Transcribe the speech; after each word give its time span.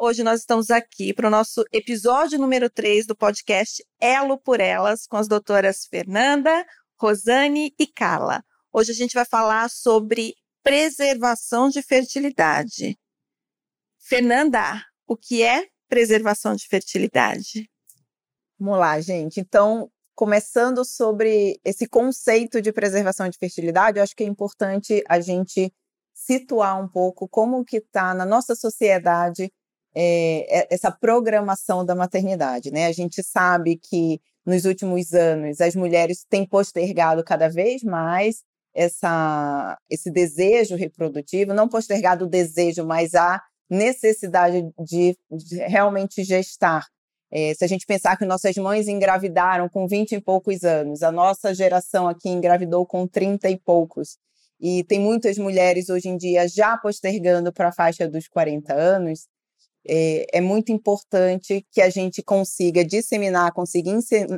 Hoje 0.00 0.22
nós 0.22 0.40
estamos 0.40 0.70
aqui 0.70 1.14
para 1.14 1.28
o 1.28 1.30
nosso 1.30 1.64
episódio 1.72 2.38
número 2.38 2.68
3 2.68 3.06
do 3.06 3.16
podcast 3.16 3.82
Elo 4.00 4.38
por 4.38 4.60
Elas, 4.60 5.06
com 5.06 5.16
as 5.16 5.26
doutoras 5.26 5.86
Fernanda, 5.86 6.66
Rosane 7.00 7.74
e 7.78 7.86
Carla. 7.86 8.44
Hoje 8.72 8.92
a 8.92 8.94
gente 8.94 9.14
vai 9.14 9.24
falar 9.24 9.70
sobre 9.70 10.34
preservação 10.62 11.70
de 11.70 11.82
fertilidade. 11.82 12.98
Fernanda, 13.98 14.84
o 15.06 15.16
que 15.16 15.42
é 15.42 15.66
preservação 15.88 16.54
de 16.54 16.66
fertilidade? 16.66 17.70
Vamos 18.58 18.78
lá, 18.78 19.00
gente. 19.00 19.40
Então, 19.40 19.90
começando 20.14 20.84
sobre 20.84 21.58
esse 21.64 21.88
conceito 21.88 22.60
de 22.60 22.72
preservação 22.72 23.28
de 23.28 23.38
fertilidade, 23.38 23.98
eu 23.98 24.02
acho 24.02 24.14
que 24.14 24.24
é 24.24 24.26
importante 24.26 25.02
a 25.08 25.20
gente 25.20 25.72
situar 26.12 26.82
um 26.82 26.88
pouco 26.88 27.28
como 27.28 27.64
que 27.64 27.76
está 27.76 28.14
na 28.14 28.26
nossa 28.26 28.54
sociedade 28.54 29.50
é, 29.96 30.66
essa 30.74 30.90
programação 30.90 31.84
da 31.84 31.94
maternidade, 31.94 32.70
né? 32.70 32.86
A 32.86 32.92
gente 32.92 33.22
sabe 33.22 33.78
que 33.78 34.20
nos 34.44 34.66
últimos 34.66 35.14
anos 35.14 35.60
as 35.60 35.74
mulheres 35.74 36.24
têm 36.28 36.46
postergado 36.46 37.24
cada 37.24 37.48
vez 37.48 37.82
mais 37.82 38.42
essa, 38.74 39.78
esse 39.88 40.10
desejo 40.10 40.76
reprodutivo, 40.76 41.54
não 41.54 41.66
postergado 41.66 42.26
o 42.26 42.28
desejo, 42.28 42.84
mas 42.84 43.14
a 43.14 43.40
necessidade 43.70 44.62
de, 44.78 45.16
de 45.30 45.56
realmente 45.56 46.22
gestar. 46.22 46.84
É, 47.32 47.54
se 47.54 47.64
a 47.64 47.66
gente 47.66 47.86
pensar 47.86 48.16
que 48.16 48.24
nossas 48.24 48.54
mães 48.56 48.86
engravidaram 48.86 49.68
com 49.68 49.88
20 49.88 50.12
e 50.12 50.20
poucos 50.20 50.62
anos, 50.62 51.02
a 51.02 51.10
nossa 51.10 51.54
geração 51.54 52.06
aqui 52.06 52.28
engravidou 52.28 52.86
com 52.86 53.06
30 53.06 53.48
e 53.50 53.58
poucos, 53.58 54.18
e 54.60 54.84
tem 54.84 55.00
muitas 55.00 55.36
mulheres 55.38 55.88
hoje 55.88 56.08
em 56.08 56.16
dia 56.16 56.46
já 56.48 56.76
postergando 56.76 57.52
para 57.52 57.68
a 57.68 57.72
faixa 57.72 58.08
dos 58.08 58.28
40 58.28 58.72
anos, 58.74 59.26
é, 59.88 60.38
é, 60.38 60.40
muito 60.40 60.72
importante 60.72 61.66
que 61.70 61.80
a 61.80 61.88
gente 61.88 62.22
consiga 62.22 62.84
disseminar, 62.84 63.52
consiga 63.52 63.90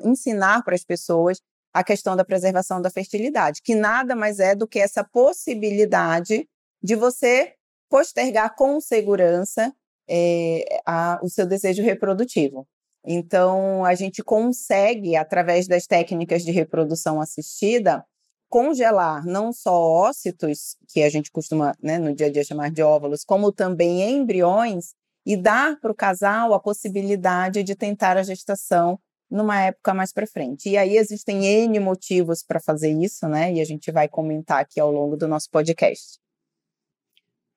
ensinar 0.05 0.63
para 0.63 0.75
as 0.75 0.85
pessoas 0.85 1.41
a 1.73 1.85
questão 1.85 2.17
da 2.17 2.25
preservação 2.25 2.81
da 2.81 2.91
fertilidade, 2.91 3.61
que 3.63 3.75
nada 3.75 4.17
mais 4.17 4.41
é 4.41 4.55
do 4.55 4.67
que 4.67 4.79
essa 4.79 5.05
possibilidade 5.05 6.49
de 6.83 6.95
você 6.95 7.55
postergar 7.89 8.55
com 8.55 8.81
segurança 8.81 9.73
é, 10.09 10.81
a, 10.87 11.21
o 11.23 11.29
seu 11.29 11.47
desejo 11.47 11.83
reprodutivo. 11.83 12.67
Então, 13.05 13.85
a 13.85 13.95
gente 13.95 14.23
consegue, 14.23 15.17
através 15.17 15.67
das 15.67 15.87
técnicas 15.87 16.43
de 16.43 16.51
reprodução 16.51 17.21
assistida, 17.21 18.05
congelar 18.49 19.25
não 19.25 19.53
só 19.53 19.73
ócitos, 19.81 20.77
que 20.89 21.03
a 21.03 21.11
gente 21.11 21.31
costuma 21.31 21.75
né, 21.83 21.99
no 21.99 22.15
dia 22.15 22.27
a 22.27 22.31
dia 22.31 22.45
chamar 22.45 22.71
de 22.71 22.83
óvulos, 22.83 23.25
como 23.25 23.53
também 23.53 24.03
embriões, 24.11 24.95
e 25.29 25.37
dar 25.37 25.79
para 25.79 25.93
o 25.93 25.95
casal 25.95 26.55
a 26.55 26.59
possibilidade 26.59 27.63
de 27.63 27.77
tentar 27.77 28.17
a 28.17 28.23
gestação 28.23 28.99
numa 29.31 29.61
época 29.61 29.93
mais 29.93 30.11
para 30.11 30.27
frente. 30.27 30.71
E 30.71 30.77
aí 30.79 30.97
existem 30.97 31.45
N 31.45 31.79
motivos 31.81 32.43
para 32.43 32.59
fazer 32.59 32.93
isso, 32.93 33.29
né? 33.29 33.53
E 33.53 33.61
a 33.61 33.65
gente 33.65 33.93
vai 33.93 34.09
comentar 34.09 34.61
aqui 34.61 34.81
ao 34.81 34.91
longo 34.91 35.19
do 35.19 35.29
nosso 35.29 35.51
podcast. 35.51 36.19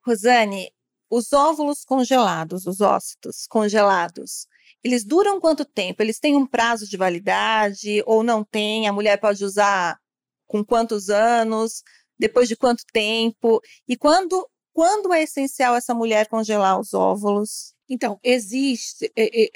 Rosane, 0.05 0.69
os 1.09 1.31
óvulos 1.31 1.86
congelados, 1.86 2.66
os 2.66 2.81
ócitos 2.81 3.47
congelados, 3.47 4.47
eles 4.83 5.06
duram 5.06 5.39
quanto 5.39 5.63
tempo? 5.63 6.03
Eles 6.03 6.19
têm 6.19 6.35
um 6.35 6.45
prazo 6.45 6.85
de 6.89 6.97
validade 6.97 8.03
ou 8.06 8.22
não 8.22 8.44
tem? 8.44 8.85
A 8.85 8.91
mulher 8.91 9.17
pode 9.17 9.45
usar 9.45 9.97
com 10.45 10.61
quantos 10.61 11.09
anos, 11.09 11.83
depois 12.19 12.50
de 12.50 12.58
quanto 12.58 12.83
tempo, 12.91 13.61
e 13.88 13.95
quando, 13.95 14.45
quando 14.73 15.14
é 15.14 15.23
essencial 15.23 15.75
essa 15.75 15.94
mulher 15.94 16.28
congelar 16.28 16.79
os 16.79 16.94
óvulos? 16.94 17.73
Então, 17.90 18.19
existe, 18.23 19.12
é, 19.16 19.44
é, 19.44 19.50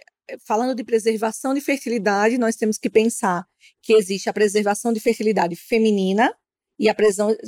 falando 0.46 0.76
de 0.76 0.84
preservação 0.84 1.54
de 1.54 1.62
fertilidade, 1.62 2.38
nós 2.38 2.56
temos 2.56 2.78
que 2.78 2.90
pensar 2.90 3.48
que 3.82 3.94
existe 3.94 4.30
a 4.30 4.34
preservação 4.34 4.92
de 4.92 5.00
fertilidade 5.00 5.56
feminina 5.56 6.36
e 6.78 6.90
a 6.90 6.96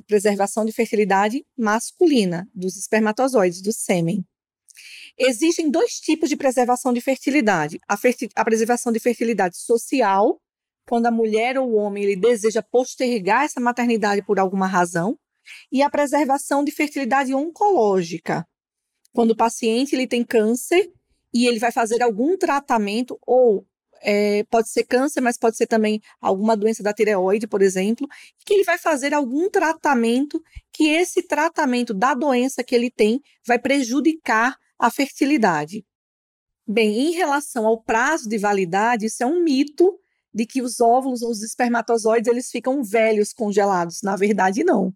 preservação 0.07 0.63
de 0.63 0.71
fertilidade 0.71 1.45
masculina, 1.57 2.49
dos 2.53 2.77
espermatozoides, 2.77 3.61
do 3.61 3.73
sêmen. 3.73 4.25
Existem 5.17 5.69
dois 5.69 5.99
tipos 5.99 6.29
de 6.29 6.37
preservação 6.37 6.93
de 6.93 7.01
fertilidade: 7.01 7.79
a, 7.87 7.97
a 8.35 8.45
preservação 8.45 8.91
de 8.91 8.99
fertilidade 8.99 9.57
social, 9.57 10.39
quando 10.87 11.07
a 11.07 11.11
mulher 11.11 11.57
ou 11.57 11.71
o 11.71 11.75
homem 11.75 12.03
ele 12.03 12.15
deseja 12.15 12.61
postergar 12.61 13.43
essa 13.43 13.59
maternidade 13.59 14.21
por 14.21 14.39
alguma 14.39 14.67
razão, 14.67 15.17
e 15.71 15.81
a 15.81 15.89
preservação 15.89 16.63
de 16.63 16.71
fertilidade 16.71 17.33
oncológica, 17.33 18.47
quando 19.13 19.31
o 19.31 19.37
paciente 19.37 19.95
ele 19.95 20.07
tem 20.07 20.23
câncer 20.23 20.91
e 21.33 21.47
ele 21.47 21.59
vai 21.59 21.71
fazer 21.71 22.01
algum 22.01 22.37
tratamento 22.37 23.17
ou 23.25 23.65
é, 24.01 24.43
pode 24.45 24.69
ser 24.69 24.83
câncer, 24.83 25.21
mas 25.21 25.37
pode 25.37 25.57
ser 25.57 25.67
também 25.67 26.01
alguma 26.21 26.55
doença 26.55 26.83
da 26.83 26.93
tireoide, 26.93 27.47
por 27.47 27.61
exemplo, 27.61 28.07
que 28.45 28.53
ele 28.53 28.63
vai 28.63 28.77
fazer 28.77 29.13
algum 29.13 29.49
tratamento 29.49 30.41
que 30.71 30.89
esse 30.89 31.23
tratamento 31.23 31.93
da 31.93 32.13
doença 32.13 32.63
que 32.63 32.75
ele 32.75 32.91
tem 32.91 33.21
vai 33.45 33.59
prejudicar 33.59 34.57
a 34.79 34.91
fertilidade. 34.91 35.85
Bem, 36.67 37.07
em 37.07 37.11
relação 37.11 37.65
ao 37.65 37.81
prazo 37.81 38.27
de 38.27 38.37
validade, 38.37 39.05
isso 39.05 39.23
é 39.23 39.25
um 39.25 39.41
mito 39.41 39.97
de 40.33 40.45
que 40.45 40.61
os 40.61 40.79
óvulos 40.79 41.21
ou 41.21 41.31
os 41.31 41.41
espermatozoides 41.41 42.29
eles 42.29 42.51
ficam 42.51 42.83
velhos 42.83 43.33
congelados. 43.33 44.01
Na 44.03 44.15
verdade, 44.15 44.63
não. 44.63 44.93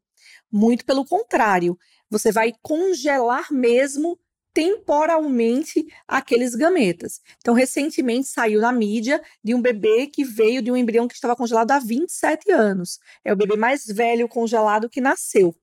Muito 0.52 0.86
pelo 0.86 1.06
contrário, 1.06 1.78
você 2.10 2.32
vai 2.32 2.54
congelar 2.62 3.52
mesmo 3.52 4.20
temporalmente 4.54 5.86
aqueles 6.08 6.56
gametas. 6.56 7.22
Então, 7.38 7.54
recentemente 7.54 8.28
saiu 8.28 8.60
na 8.60 8.72
mídia 8.72 9.22
de 9.44 9.56
um 9.56 9.62
bebê 9.62 10.08
que 10.08 10.24
veio 10.26 10.62
de 10.62 10.72
um 10.72 10.76
embrião 10.76 11.08
que 11.08 11.14
estava 11.14 11.36
congelado 11.36 11.72
há 11.72 11.80
27 11.80 12.52
anos. 12.52 13.00
É 13.24 13.32
o 13.32 13.36
bebê 13.36 13.56
mais 13.56 13.86
velho 13.86 14.28
congelado 14.28 14.90
que 14.90 15.00
nasceu. 15.00 15.56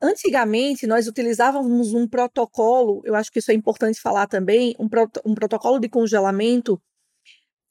Antigamente, 0.00 0.86
nós 0.86 1.06
utilizávamos 1.06 1.94
um 1.94 2.08
protocolo, 2.08 3.02
eu 3.04 3.14
acho 3.14 3.30
que 3.30 3.38
isso 3.38 3.50
é 3.50 3.54
importante 3.54 4.00
falar 4.00 4.26
também, 4.26 4.74
um, 4.78 4.88
prot 4.88 5.20
um 5.24 5.34
protocolo 5.34 5.78
de 5.78 5.88
congelamento 5.88 6.80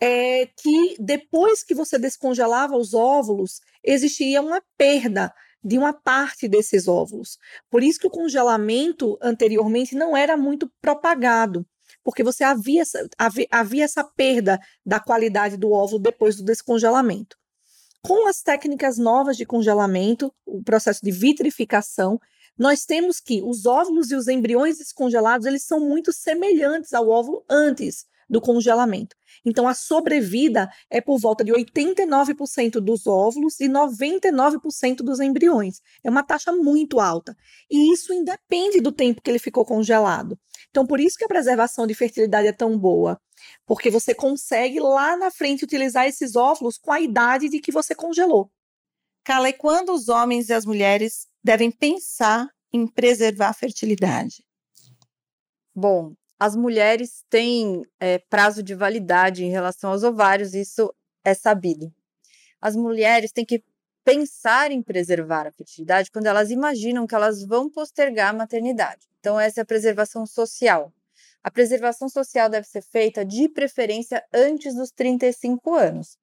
é 0.01 0.47
que 0.47 0.95
depois 0.99 1.63
que 1.63 1.75
você 1.75 1.99
descongelava 1.99 2.75
os 2.75 2.93
óvulos, 2.93 3.61
existia 3.83 4.41
uma 4.41 4.61
perda 4.75 5.31
de 5.63 5.77
uma 5.77 5.93
parte 5.93 6.47
desses 6.47 6.87
óvulos. 6.87 7.37
Por 7.69 7.83
isso 7.83 7.99
que 7.99 8.07
o 8.07 8.11
congelamento 8.11 9.17
anteriormente 9.21 9.95
não 9.95 10.15
era 10.15 10.35
muito 10.35 10.71
propagado, 10.81 11.65
porque 12.03 12.23
você 12.23 12.43
havia, 12.43 12.83
havia, 13.17 13.47
havia 13.51 13.83
essa 13.83 14.03
perda 14.03 14.59
da 14.85 14.99
qualidade 14.99 15.57
do 15.57 15.71
óvulo 15.71 16.01
depois 16.01 16.35
do 16.35 16.43
descongelamento. 16.43 17.37
Com 18.03 18.27
as 18.27 18.41
técnicas 18.41 18.97
novas 18.97 19.37
de 19.37 19.45
congelamento, 19.45 20.33
o 20.45 20.63
processo 20.63 21.01
de 21.03 21.11
vitrificação, 21.11 22.19
nós 22.57 22.83
temos 22.83 23.19
que 23.19 23.41
os 23.43 23.65
óvulos 23.65 24.11
e 24.11 24.15
os 24.15 24.27
embriões 24.27 24.79
descongelados, 24.79 25.45
eles 25.45 25.63
são 25.63 25.79
muito 25.79 26.11
semelhantes 26.11 26.93
ao 26.93 27.07
óvulo 27.07 27.43
antes 27.49 28.05
do 28.27 28.41
congelamento. 28.41 29.15
Então, 29.45 29.67
a 29.67 29.73
sobrevida 29.73 30.69
é 30.89 31.01
por 31.01 31.19
volta 31.19 31.43
de 31.43 31.51
89% 31.51 32.79
dos 32.79 33.07
óvulos 33.07 33.59
e 33.59 33.67
99% 33.67 34.97
dos 34.97 35.19
embriões. 35.19 35.81
É 36.03 36.09
uma 36.09 36.23
taxa 36.23 36.51
muito 36.51 36.99
alta. 36.99 37.35
E 37.69 37.91
isso 37.91 38.13
independe 38.13 38.79
do 38.79 38.91
tempo 38.91 39.21
que 39.21 39.29
ele 39.29 39.39
ficou 39.39 39.65
congelado. 39.65 40.37
Então, 40.69 40.85
por 40.85 40.99
isso 40.99 41.17
que 41.17 41.25
a 41.25 41.27
preservação 41.27 41.87
de 41.87 41.93
fertilidade 41.93 42.47
é 42.47 42.53
tão 42.53 42.77
boa. 42.77 43.19
Porque 43.65 43.89
você 43.89 44.13
consegue 44.13 44.79
lá 44.79 45.17
na 45.17 45.31
frente 45.31 45.63
utilizar 45.63 46.05
esses 46.05 46.35
óvulos 46.35 46.77
com 46.77 46.91
a 46.91 47.01
idade 47.01 47.49
de 47.49 47.59
que 47.59 47.71
você 47.71 47.95
congelou. 47.95 48.51
Carla, 49.23 49.49
e 49.49 49.53
quando 49.53 49.91
os 49.91 50.09
homens 50.09 50.49
e 50.49 50.53
as 50.53 50.65
mulheres 50.65 51.27
devem 51.43 51.71
pensar 51.71 52.47
em 52.73 52.87
preservar 52.87 53.49
a 53.49 53.53
fertilidade? 53.53 54.43
Bom, 55.75 56.13
as 56.41 56.55
mulheres 56.55 57.23
têm 57.29 57.85
é, 57.99 58.17
prazo 58.17 58.63
de 58.63 58.73
validade 58.73 59.45
em 59.45 59.51
relação 59.51 59.91
aos 59.91 60.01
ovários, 60.01 60.55
isso 60.55 60.91
é 61.23 61.35
sabido. 61.35 61.93
As 62.59 62.75
mulheres 62.75 63.31
têm 63.31 63.45
que 63.45 63.63
pensar 64.03 64.71
em 64.71 64.81
preservar 64.81 65.45
a 65.45 65.51
fertilidade 65.51 66.09
quando 66.09 66.25
elas 66.25 66.49
imaginam 66.49 67.05
que 67.05 67.13
elas 67.13 67.45
vão 67.45 67.69
postergar 67.69 68.31
a 68.31 68.33
maternidade. 68.33 69.07
Então, 69.19 69.39
essa 69.39 69.61
é 69.61 69.61
a 69.61 69.65
preservação 69.65 70.25
social. 70.25 70.91
A 71.43 71.51
preservação 71.51 72.09
social 72.09 72.49
deve 72.49 72.65
ser 72.65 72.81
feita 72.81 73.23
de 73.23 73.47
preferência 73.47 74.25
antes 74.33 74.73
dos 74.73 74.89
35 74.89 75.75
anos. 75.75 76.17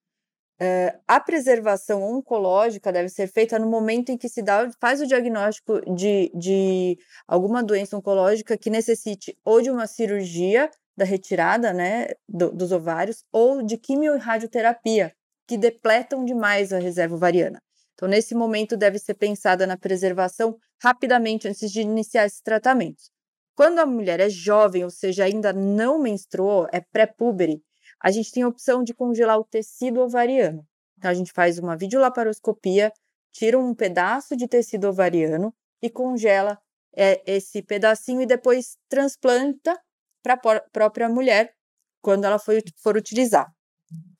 Uh, 0.60 0.98
a 1.06 1.20
preservação 1.20 2.02
oncológica 2.02 2.92
deve 2.92 3.08
ser 3.08 3.28
feita 3.28 3.60
no 3.60 3.68
momento 3.68 4.10
em 4.10 4.18
que 4.18 4.28
se 4.28 4.42
dá, 4.42 4.68
faz 4.80 5.00
o 5.00 5.06
diagnóstico 5.06 5.80
de, 5.94 6.32
de 6.34 6.98
alguma 7.28 7.62
doença 7.62 7.96
oncológica 7.96 8.58
que 8.58 8.68
necessite 8.68 9.38
ou 9.44 9.62
de 9.62 9.70
uma 9.70 9.86
cirurgia 9.86 10.68
da 10.96 11.04
retirada 11.04 11.72
né, 11.72 12.08
do, 12.28 12.50
dos 12.50 12.72
ovários 12.72 13.24
ou 13.30 13.62
de 13.62 13.78
quimio 13.78 14.16
e 14.16 14.18
radioterapia, 14.18 15.12
que 15.46 15.56
depletam 15.56 16.24
demais 16.24 16.72
a 16.72 16.78
reserva 16.80 17.14
ovariana. 17.14 17.60
Então, 17.94 18.08
nesse 18.08 18.34
momento, 18.34 18.76
deve 18.76 18.98
ser 18.98 19.14
pensada 19.14 19.64
na 19.64 19.76
preservação 19.76 20.56
rapidamente 20.82 21.46
antes 21.46 21.70
de 21.70 21.80
iniciar 21.82 22.26
esses 22.26 22.40
tratamentos. 22.40 23.10
Quando 23.56 23.78
a 23.78 23.86
mulher 23.86 24.20
é 24.20 24.28
jovem, 24.28 24.84
ou 24.84 24.90
seja, 24.90 25.24
ainda 25.24 25.52
não 25.52 26.00
menstruou, 26.00 26.68
é 26.72 26.80
pré-púbere, 26.80 27.60
a 28.00 28.10
gente 28.10 28.32
tem 28.32 28.42
a 28.42 28.48
opção 28.48 28.82
de 28.82 28.94
congelar 28.94 29.38
o 29.38 29.44
tecido 29.44 30.00
ovariano. 30.00 30.66
Então, 30.96 31.10
a 31.10 31.14
gente 31.14 31.32
faz 31.32 31.58
uma 31.58 31.76
videolaparoscopia, 31.76 32.92
tira 33.32 33.58
um 33.58 33.74
pedaço 33.74 34.36
de 34.36 34.48
tecido 34.48 34.88
ovariano 34.88 35.54
e 35.80 35.88
congela 35.88 36.58
é, 36.96 37.22
esse 37.26 37.62
pedacinho 37.62 38.22
e 38.22 38.26
depois 38.26 38.76
transplanta 38.88 39.78
para 40.22 40.34
a 40.34 40.60
própria 40.72 41.08
mulher 41.08 41.54
quando 42.00 42.24
ela 42.24 42.38
for, 42.38 42.54
for 42.76 42.96
utilizar. 42.96 43.46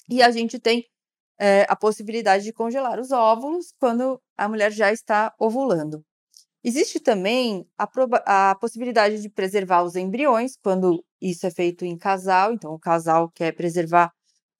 E 0.09 0.23
a 0.23 0.31
gente 0.31 0.59
tem 0.59 0.85
é, 1.39 1.67
a 1.69 1.77
possibilidade 1.77 2.45
de 2.45 2.53
congelar 2.53 2.99
os 2.99 3.11
óvulos 3.11 3.73
quando 3.79 4.21
a 4.37 4.49
mulher 4.49 4.73
já 4.73 4.93
está 4.93 5.35
ovulando. 5.39 6.05
Existe 6.63 6.99
também 6.99 7.67
a, 7.79 8.51
a, 8.51 8.55
possibilidade 8.57 9.23
de 9.23 9.29
preservar 9.29 9.83
os 9.85 9.95
embriões 9.95 10.57
quando 10.61 11.05
isso 11.21 11.47
é 11.47 11.51
feito 11.51 11.85
em 11.85 11.97
casal, 11.97 12.53
então 12.53 12.73
o 12.73 12.79
casal 12.79 13.31
quer 13.31 13.53
preservar 13.53 14.13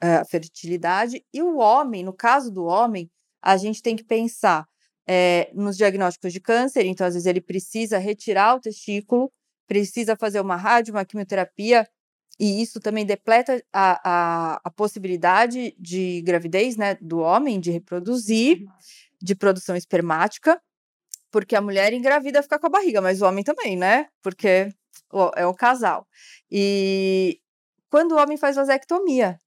uh, 0.03 0.21
a 0.21 0.25
fertilidade, 0.25 1.25
e 1.35 1.43
o 1.43 1.57
homem, 1.57 2.05
no 2.05 2.13
caso 2.13 2.53
do 2.53 2.65
homem, 2.65 3.11
a 3.43 3.57
gente 3.57 3.83
tem 3.83 3.97
que 3.97 4.05
pensar 4.05 4.67
é, 5.09 5.51
nos 5.55 5.77
diagnósticos 5.77 6.33
de 6.33 6.41
câncer, 6.41 6.85
então 6.87 7.07
às 7.07 7.15
vezes 7.15 7.27
ele 7.27 7.41
precisa 7.41 7.99
retirar 7.99 8.55
o 8.55 8.61
testículo, 8.61 9.33
precisa 9.67 10.17
fazer 10.17 10.41
uma 10.41 10.57
rádio, 10.57 10.95
uma 10.95 11.05
quimioterapia, 11.05 11.89
e 12.39 12.63
isso 12.63 12.79
também 12.79 13.05
depleta 13.05 13.61
a, 13.73 14.01
a, 14.05 14.61
a 14.65 14.71
possibilidade 14.71 15.75
de 15.79 16.23
gravidez 16.23 16.77
né, 16.77 16.95
do 17.01 17.19
homem, 17.19 17.59
de 17.59 17.71
reproduzir, 17.73 18.65
de 19.21 19.35
produção 19.35 19.75
espermática, 19.75 20.61
porque 21.31 21.57
a 21.57 21.61
mulher 21.61 21.93
engravida 21.93 22.43
fica 22.43 22.59
com 22.59 22.67
a 22.67 22.71
barriga, 22.71 23.01
mas 23.01 23.21
o 23.23 23.27
homem 23.27 23.45
também, 23.45 23.77
né? 23.77 24.09
Porque 24.23 24.73
é 25.37 25.47
o 25.47 25.55
casal. 25.55 26.07
E 26.51 27.41
quando 27.91 28.13
o 28.13 28.19
homem 28.19 28.37
faz 28.37 28.57
vasectomia, 28.57 29.39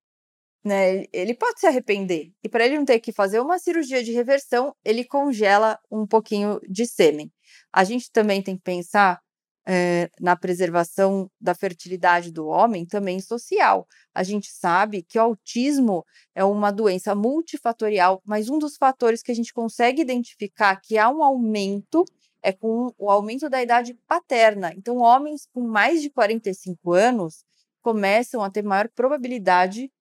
né, 0.63 1.05
ele 1.11 1.33
pode 1.33 1.59
se 1.59 1.67
arrepender. 1.67 2.31
E 2.43 2.49
para 2.49 2.65
ele 2.65 2.77
não 2.77 2.85
ter 2.85 2.99
que 2.99 3.11
fazer 3.11 3.39
uma 3.39 3.59
cirurgia 3.59 4.03
de 4.03 4.11
reversão, 4.11 4.75
ele 4.85 5.03
congela 5.03 5.79
um 5.89 6.05
pouquinho 6.05 6.59
de 6.69 6.85
sêmen. 6.85 7.31
A 7.73 7.83
gente 7.83 8.11
também 8.11 8.41
tem 8.41 8.55
que 8.55 8.63
pensar 8.63 9.21
é, 9.67 10.09
na 10.19 10.35
preservação 10.35 11.29
da 11.39 11.53
fertilidade 11.53 12.31
do 12.31 12.47
homem, 12.47 12.85
também 12.85 13.19
social. 13.19 13.87
A 14.13 14.23
gente 14.23 14.49
sabe 14.51 15.03
que 15.03 15.19
o 15.19 15.21
autismo 15.21 16.03
é 16.33 16.43
uma 16.43 16.71
doença 16.71 17.13
multifatorial, 17.13 18.21
mas 18.25 18.49
um 18.49 18.57
dos 18.57 18.75
fatores 18.77 19.21
que 19.21 19.31
a 19.31 19.35
gente 19.35 19.53
consegue 19.53 20.01
identificar 20.01 20.79
que 20.81 20.97
há 20.97 21.09
um 21.09 21.23
aumento 21.23 22.03
é 22.43 22.51
com 22.51 22.91
o 22.97 23.09
aumento 23.09 23.49
da 23.49 23.61
idade 23.61 23.93
paterna. 24.07 24.73
Então, 24.75 24.97
homens 24.97 25.47
com 25.53 25.61
mais 25.61 26.01
de 26.01 26.09
45 26.09 26.91
anos 26.93 27.43
começam 27.81 28.43
a 28.43 28.49
ter 28.49 28.63
maior 28.63 28.89
probabilidade 28.89 29.91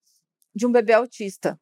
de 0.54 0.66
um 0.66 0.72
bebê 0.72 0.94
autista. 0.94 1.58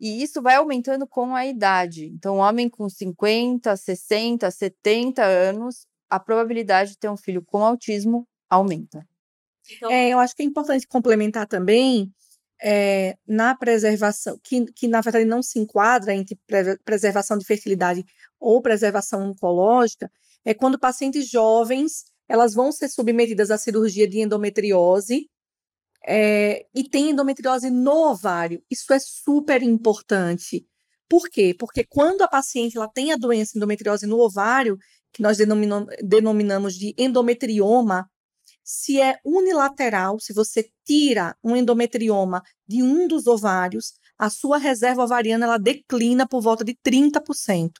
E 0.00 0.22
isso 0.22 0.42
vai 0.42 0.56
aumentando 0.56 1.06
com 1.06 1.34
a 1.34 1.46
idade. 1.46 2.06
Então, 2.06 2.36
homem 2.36 2.68
com 2.68 2.88
50, 2.88 3.76
60, 3.76 4.50
70 4.50 5.24
anos 5.24 5.86
a 6.08 6.20
probabilidade 6.20 6.90
de 6.92 6.98
ter 6.98 7.08
um 7.08 7.16
filho 7.16 7.42
com 7.42 7.64
autismo 7.64 8.26
aumenta. 8.48 9.06
Então, 9.70 9.90
é, 9.90 10.10
eu 10.10 10.18
acho 10.18 10.34
que 10.34 10.42
é 10.42 10.46
importante 10.46 10.86
complementar 10.86 11.46
também 11.46 12.12
é, 12.62 13.16
na 13.26 13.54
preservação, 13.54 14.38
que, 14.42 14.64
que 14.72 14.88
na 14.88 15.00
verdade 15.00 15.24
não 15.24 15.42
se 15.42 15.58
enquadra 15.58 16.14
entre 16.14 16.38
pre 16.46 16.78
preservação 16.84 17.36
de 17.36 17.44
fertilidade 17.44 18.04
ou 18.38 18.62
preservação 18.62 19.30
oncológica, 19.30 20.10
é 20.44 20.54
quando 20.54 20.78
pacientes 20.78 21.28
jovens 21.28 22.04
elas 22.28 22.54
vão 22.54 22.72
ser 22.72 22.88
submetidas 22.88 23.50
à 23.50 23.58
cirurgia 23.58 24.08
de 24.08 24.20
endometriose 24.20 25.28
é, 26.06 26.66
e 26.74 26.88
tem 26.88 27.10
endometriose 27.10 27.70
no 27.70 28.10
ovário. 28.10 28.62
Isso 28.70 28.92
é 28.92 28.98
super 28.98 29.62
importante. 29.62 30.66
Por 31.08 31.28
quê? 31.28 31.54
Porque 31.56 31.84
quando 31.84 32.22
a 32.22 32.28
paciente 32.28 32.76
ela 32.76 32.88
tem 32.88 33.12
a 33.12 33.16
doença 33.16 33.56
endometriose 33.56 34.06
no 34.06 34.18
ovário, 34.18 34.76
que 35.16 35.22
nós 35.22 35.38
denominamos 35.38 36.74
de 36.74 36.94
endometrioma, 36.98 38.06
se 38.62 39.00
é 39.00 39.18
unilateral, 39.24 40.20
se 40.20 40.34
você 40.34 40.68
tira 40.84 41.34
um 41.42 41.56
endometrioma 41.56 42.42
de 42.68 42.82
um 42.82 43.08
dos 43.08 43.26
ovários, 43.26 43.94
a 44.18 44.28
sua 44.28 44.58
reserva 44.58 45.02
ovariana 45.02 45.46
ela 45.46 45.56
declina 45.56 46.28
por 46.28 46.42
volta 46.42 46.62
de 46.62 46.74
30%. 46.86 47.70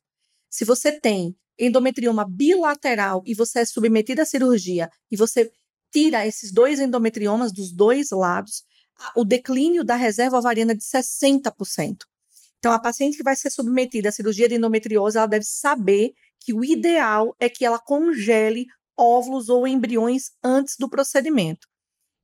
Se 0.48 0.64
você 0.64 0.98
tem 0.98 1.36
endometrioma 1.58 2.26
bilateral 2.26 3.22
e 3.26 3.34
você 3.34 3.58
é 3.60 3.64
submetido 3.66 4.22
à 4.22 4.24
cirurgia 4.24 4.88
e 5.10 5.16
você 5.16 5.52
tira 5.92 6.26
esses 6.26 6.50
dois 6.50 6.80
endometriomas 6.80 7.52
dos 7.52 7.70
dois 7.70 8.12
lados, 8.12 8.64
o 9.14 9.26
declínio 9.26 9.84
da 9.84 9.94
reserva 9.94 10.38
ovariana 10.38 10.72
é 10.72 10.74
de 10.74 10.84
60%. 10.84 11.98
Então, 12.58 12.72
a 12.72 12.78
paciente 12.78 13.18
que 13.18 13.22
vai 13.22 13.36
ser 13.36 13.50
submetida 13.50 14.08
à 14.08 14.12
cirurgia 14.12 14.48
de 14.48 14.54
endometriose, 14.54 15.18
ela 15.18 15.26
deve 15.26 15.44
saber 15.44 16.14
que 16.40 16.54
o 16.54 16.64
ideal 16.64 17.34
é 17.40 17.48
que 17.48 17.64
ela 17.64 17.78
congele 17.78 18.66
óvulos 18.96 19.48
ou 19.48 19.66
embriões 19.66 20.30
antes 20.42 20.76
do 20.78 20.88
procedimento. 20.88 21.66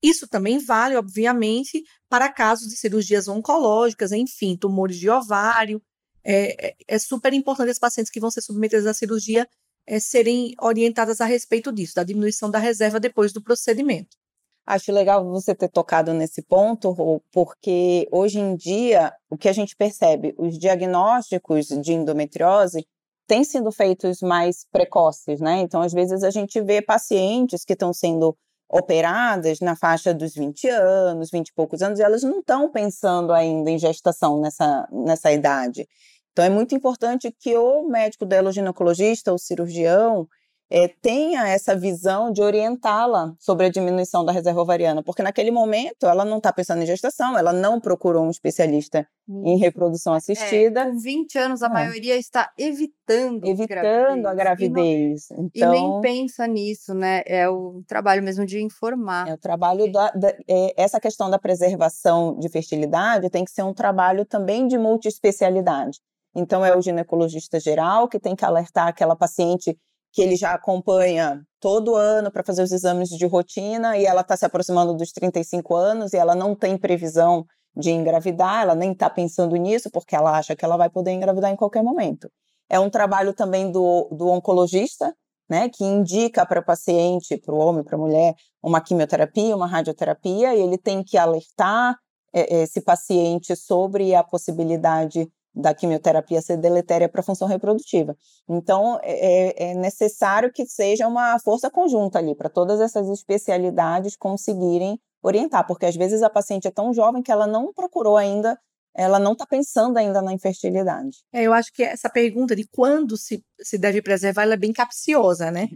Isso 0.03 0.27
também 0.27 0.59
vale, 0.59 0.97
obviamente, 0.97 1.83
para 2.09 2.33
casos 2.33 2.69
de 2.69 2.77
cirurgias 2.77 3.29
oncológicas, 3.29 4.11
enfim, 4.11 4.57
tumores 4.57 4.97
de 4.97 5.09
ovário. 5.09 5.81
É, 6.25 6.69
é, 6.69 6.77
é 6.89 6.99
super 6.99 7.33
importante 7.33 7.71
as 7.71 7.79
pacientes 7.79 8.11
que 8.11 8.21
vão 8.21 8.31
ser 8.31 8.41
submetidas 8.41 8.87
à 8.87 8.95
cirurgia 8.95 9.49
é, 9.87 10.01
serem 10.01 10.55
orientadas 10.61 11.21
a 11.21 11.25
respeito 11.25 11.73
disso, 11.73 11.95
da 11.95 12.05
diminuição 12.05 12.51
da 12.51 12.59
reserva 12.59 12.99
depois 12.99 13.33
do 13.33 13.43
procedimento. 13.43 14.17
Acho 14.65 14.93
legal 14.93 15.25
você 15.25 15.55
ter 15.55 15.69
tocado 15.69 16.13
nesse 16.13 16.41
ponto, 16.41 17.21
porque 17.33 18.09
hoje 18.13 18.39
em 18.39 18.55
dia 18.55 19.13
o 19.29 19.37
que 19.37 19.49
a 19.49 19.53
gente 19.53 19.75
percebe, 19.75 20.35
os 20.39 20.57
diagnósticos 20.57 21.67
de 21.67 21.93
endometriose 21.93 22.87
têm 23.33 23.45
sido 23.45 23.73
feitos 23.73 24.21
mais 24.21 24.67
precoces, 24.71 25.41
né? 25.41 25.61
Então, 25.61 25.81
às 25.81 25.95
vezes, 25.95 26.23
a 26.23 26.29
gente 26.29 26.61
vê 26.61 26.83
pacientes 26.83 27.65
que 27.65 27.73
estão 27.73 27.91
sendo 27.91 28.37
operadas 28.69 29.59
na 29.61 29.75
faixa 29.75 30.13
dos 30.13 30.35
20 30.35 30.69
anos, 30.69 31.31
20 31.31 31.49
e 31.49 31.55
poucos 31.55 31.81
anos, 31.81 31.99
e 31.99 32.03
elas 32.03 32.23
não 32.23 32.41
estão 32.41 32.71
pensando 32.71 33.33
ainda 33.33 33.71
em 33.71 33.79
gestação 33.79 34.39
nessa, 34.39 34.87
nessa 34.93 35.33
idade. 35.33 35.89
Então, 36.31 36.45
é 36.45 36.51
muito 36.51 36.75
importante 36.75 37.35
que 37.41 37.57
o 37.57 37.89
médico 37.89 38.27
ginecologista, 38.53 39.33
o 39.33 39.39
cirurgião, 39.39 40.29
é, 40.75 40.89
tenha 40.89 41.47
essa 41.47 41.77
visão 41.77 42.33
de 42.33 42.41
orientá-la 42.41 43.35
sobre 43.39 43.67
a 43.67 43.69
diminuição 43.69 44.25
da 44.25 44.33
reserva 44.33 44.63
ovariana, 44.63 45.03
porque 45.03 45.23
naquele 45.23 45.51
momento 45.51 46.07
ela 46.07 46.25
não 46.25 46.39
está 46.39 46.51
pensando 46.51 46.83
em 46.83 46.87
gestação, 46.87 47.37
ela 47.37 47.53
não 47.53 47.79
procurou 47.79 48.25
um 48.25 48.31
especialista 48.31 49.07
em 49.29 49.59
reprodução 49.59 50.15
assistida. 50.15 50.81
É, 50.81 50.91
com 50.91 50.99
20 50.99 51.39
anos, 51.39 51.63
a 51.63 51.67
é. 51.67 51.69
maioria 51.69 52.17
está 52.17 52.51
evitando 52.59 53.45
Evitando 53.45 54.27
a 54.27 54.35
gravidez. 54.35 55.31
E, 55.31 55.35
não, 55.35 55.45
então, 55.55 55.69
e 55.69 55.73
nem 55.73 55.85
então 55.85 56.01
pensa 56.01 56.47
nisso, 56.47 56.95
né? 56.95 57.23
É 57.27 57.47
o 57.47 57.83
trabalho 57.87 58.23
mesmo 58.23 58.47
de 58.47 58.63
informar. 58.63 59.29
É 59.29 59.35
o 59.35 59.39
trabalho 59.39 59.93
da, 59.93 60.11
da 60.13 60.29
é, 60.49 60.73
essa 60.75 60.99
questão 60.99 61.29
da 61.29 61.39
preservação 61.39 62.39
de 62.39 62.49
fertilidade 62.49 63.29
tem 63.29 63.45
que 63.45 63.51
ser 63.51 63.63
um 63.63 63.75
trabalho 63.75 64.25
também 64.25 64.67
de 64.67 64.79
multiespecialidade. 64.79 65.99
Então, 66.35 66.65
é 66.65 66.75
o 66.75 66.81
ginecologista 66.81 67.61
geral 67.61 68.09
que 68.09 68.19
tem 68.19 68.35
que 68.35 68.45
alertar 68.45 68.89
aquela 68.89 69.15
paciente 69.15 69.77
que 70.13 70.21
ele 70.21 70.37
já 70.37 70.53
acompanha 70.53 71.43
todo 71.59 71.95
ano 71.95 72.31
para 72.31 72.45
fazer 72.45 72.63
os 72.63 72.73
exames 72.73 73.09
de 73.09 73.27
rotina 73.27 73.97
e 73.97 74.05
ela 74.05 74.21
está 74.21 74.37
se 74.37 74.45
aproximando 74.45 74.95
dos 74.95 75.11
35 75.11 75.75
anos 75.75 76.13
e 76.13 76.17
ela 76.17 76.35
não 76.35 76.55
tem 76.55 76.77
previsão 76.77 77.45
de 77.75 77.91
engravidar, 77.91 78.63
ela 78.63 78.75
nem 78.75 78.93
está 78.93 79.09
pensando 79.09 79.57
nisso 79.57 79.91
porque 79.91 80.15
ela 80.15 80.37
acha 80.37 80.55
que 80.55 80.65
ela 80.65 80.77
vai 80.77 80.91
poder 80.91 81.13
engravidar 81.13 81.51
em 81.51 81.57
qualquer 81.57 81.83
momento. 81.83 82.31
É 82.69 82.79
um 82.79 82.91
trabalho 82.91 83.33
também 83.33 83.71
do, 83.71 84.09
do 84.13 84.29
oncologista, 84.29 85.15
né, 85.49 85.69
que 85.69 85.85
indica 85.85 86.47
para 86.47 86.61
o 86.61 86.65
paciente, 86.65 87.37
para 87.39 87.55
o 87.55 87.59
homem, 87.59 87.85
para 87.85 87.97
a 87.97 88.01
mulher, 88.01 88.35
uma 88.63 88.81
quimioterapia, 88.81 89.57
uma 89.57 89.67
radioterapia, 89.67 90.55
e 90.55 90.61
ele 90.61 90.79
tem 90.79 91.03
que 91.03 91.17
alertar 91.17 91.97
é, 92.33 92.63
esse 92.63 92.81
paciente 92.81 93.55
sobre 93.57 94.15
a 94.15 94.23
possibilidade 94.23 95.29
da 95.55 95.75
quimioterapia 95.75 96.41
ser 96.41 96.57
deletéria 96.57 97.09
para 97.09 97.21
a 97.21 97.25
função 97.25 97.47
reprodutiva. 97.47 98.17
Então, 98.49 98.99
é, 99.03 99.13
é, 99.13 99.71
é, 99.71 99.75
necessário 99.75 100.51
que 100.53 100.65
seja 100.67 101.07
uma 101.07 101.39
força 101.39 101.71
conjunta 101.71 102.19
ali, 102.19 102.35
para 102.35 102.49
todas 102.49 102.81
essas 102.81 103.09
especialidades 103.09 104.17
conseguirem 104.17 104.99
orientar, 105.23 105.67
porque 105.67 105.87
às 105.87 105.95
vezes 105.95 106.23
a 106.23 106.31
paciente 106.31 106.67
é 106.67 106.71
tão 106.71 106.93
jovem 106.93 107.23
que 107.23 107.31
ela 107.31 107.47
não 107.47 107.73
procurou 107.73 108.17
ainda, 108.17 108.59
ela 108.95 109.19
não 109.19 109.33
está 109.33 109.47
pensando 109.47 109.97
ainda 109.97 110.21
na 110.21 110.33
infertilidade. 110.33 111.19
É, 111.33 111.43
eu 111.43 111.53
acho 111.53 111.73
que 111.73 111.83
essa 111.83 112.11
pergunta 112.11 112.57
de 112.57 112.67
quando 112.69 113.17
se, 113.17 113.45
se 113.61 113.79
deve 113.79 114.03
preservar, 114.03 114.43
ela 114.43 114.55
é 114.55 114.59
bem 114.59 114.73
capciosa, 114.73 115.51
né? 115.51 115.69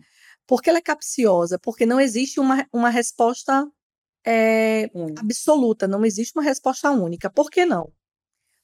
Por 0.46 0.62
que 0.62 0.70
ela 0.70 0.78
é 0.78 0.82
capciosa? 0.82 1.58
Porque 1.58 1.86
não 1.86 2.00
existe 2.00 2.38
uma, 2.40 2.66
uma 2.72 2.90
resposta 2.90 3.66
é, 4.24 4.90
absoluta, 5.18 5.88
não 5.88 6.04
existe 6.04 6.36
uma 6.36 6.42
resposta 6.42 6.90
única. 6.90 7.30
Por 7.30 7.50
que 7.50 7.64
não? 7.64 7.90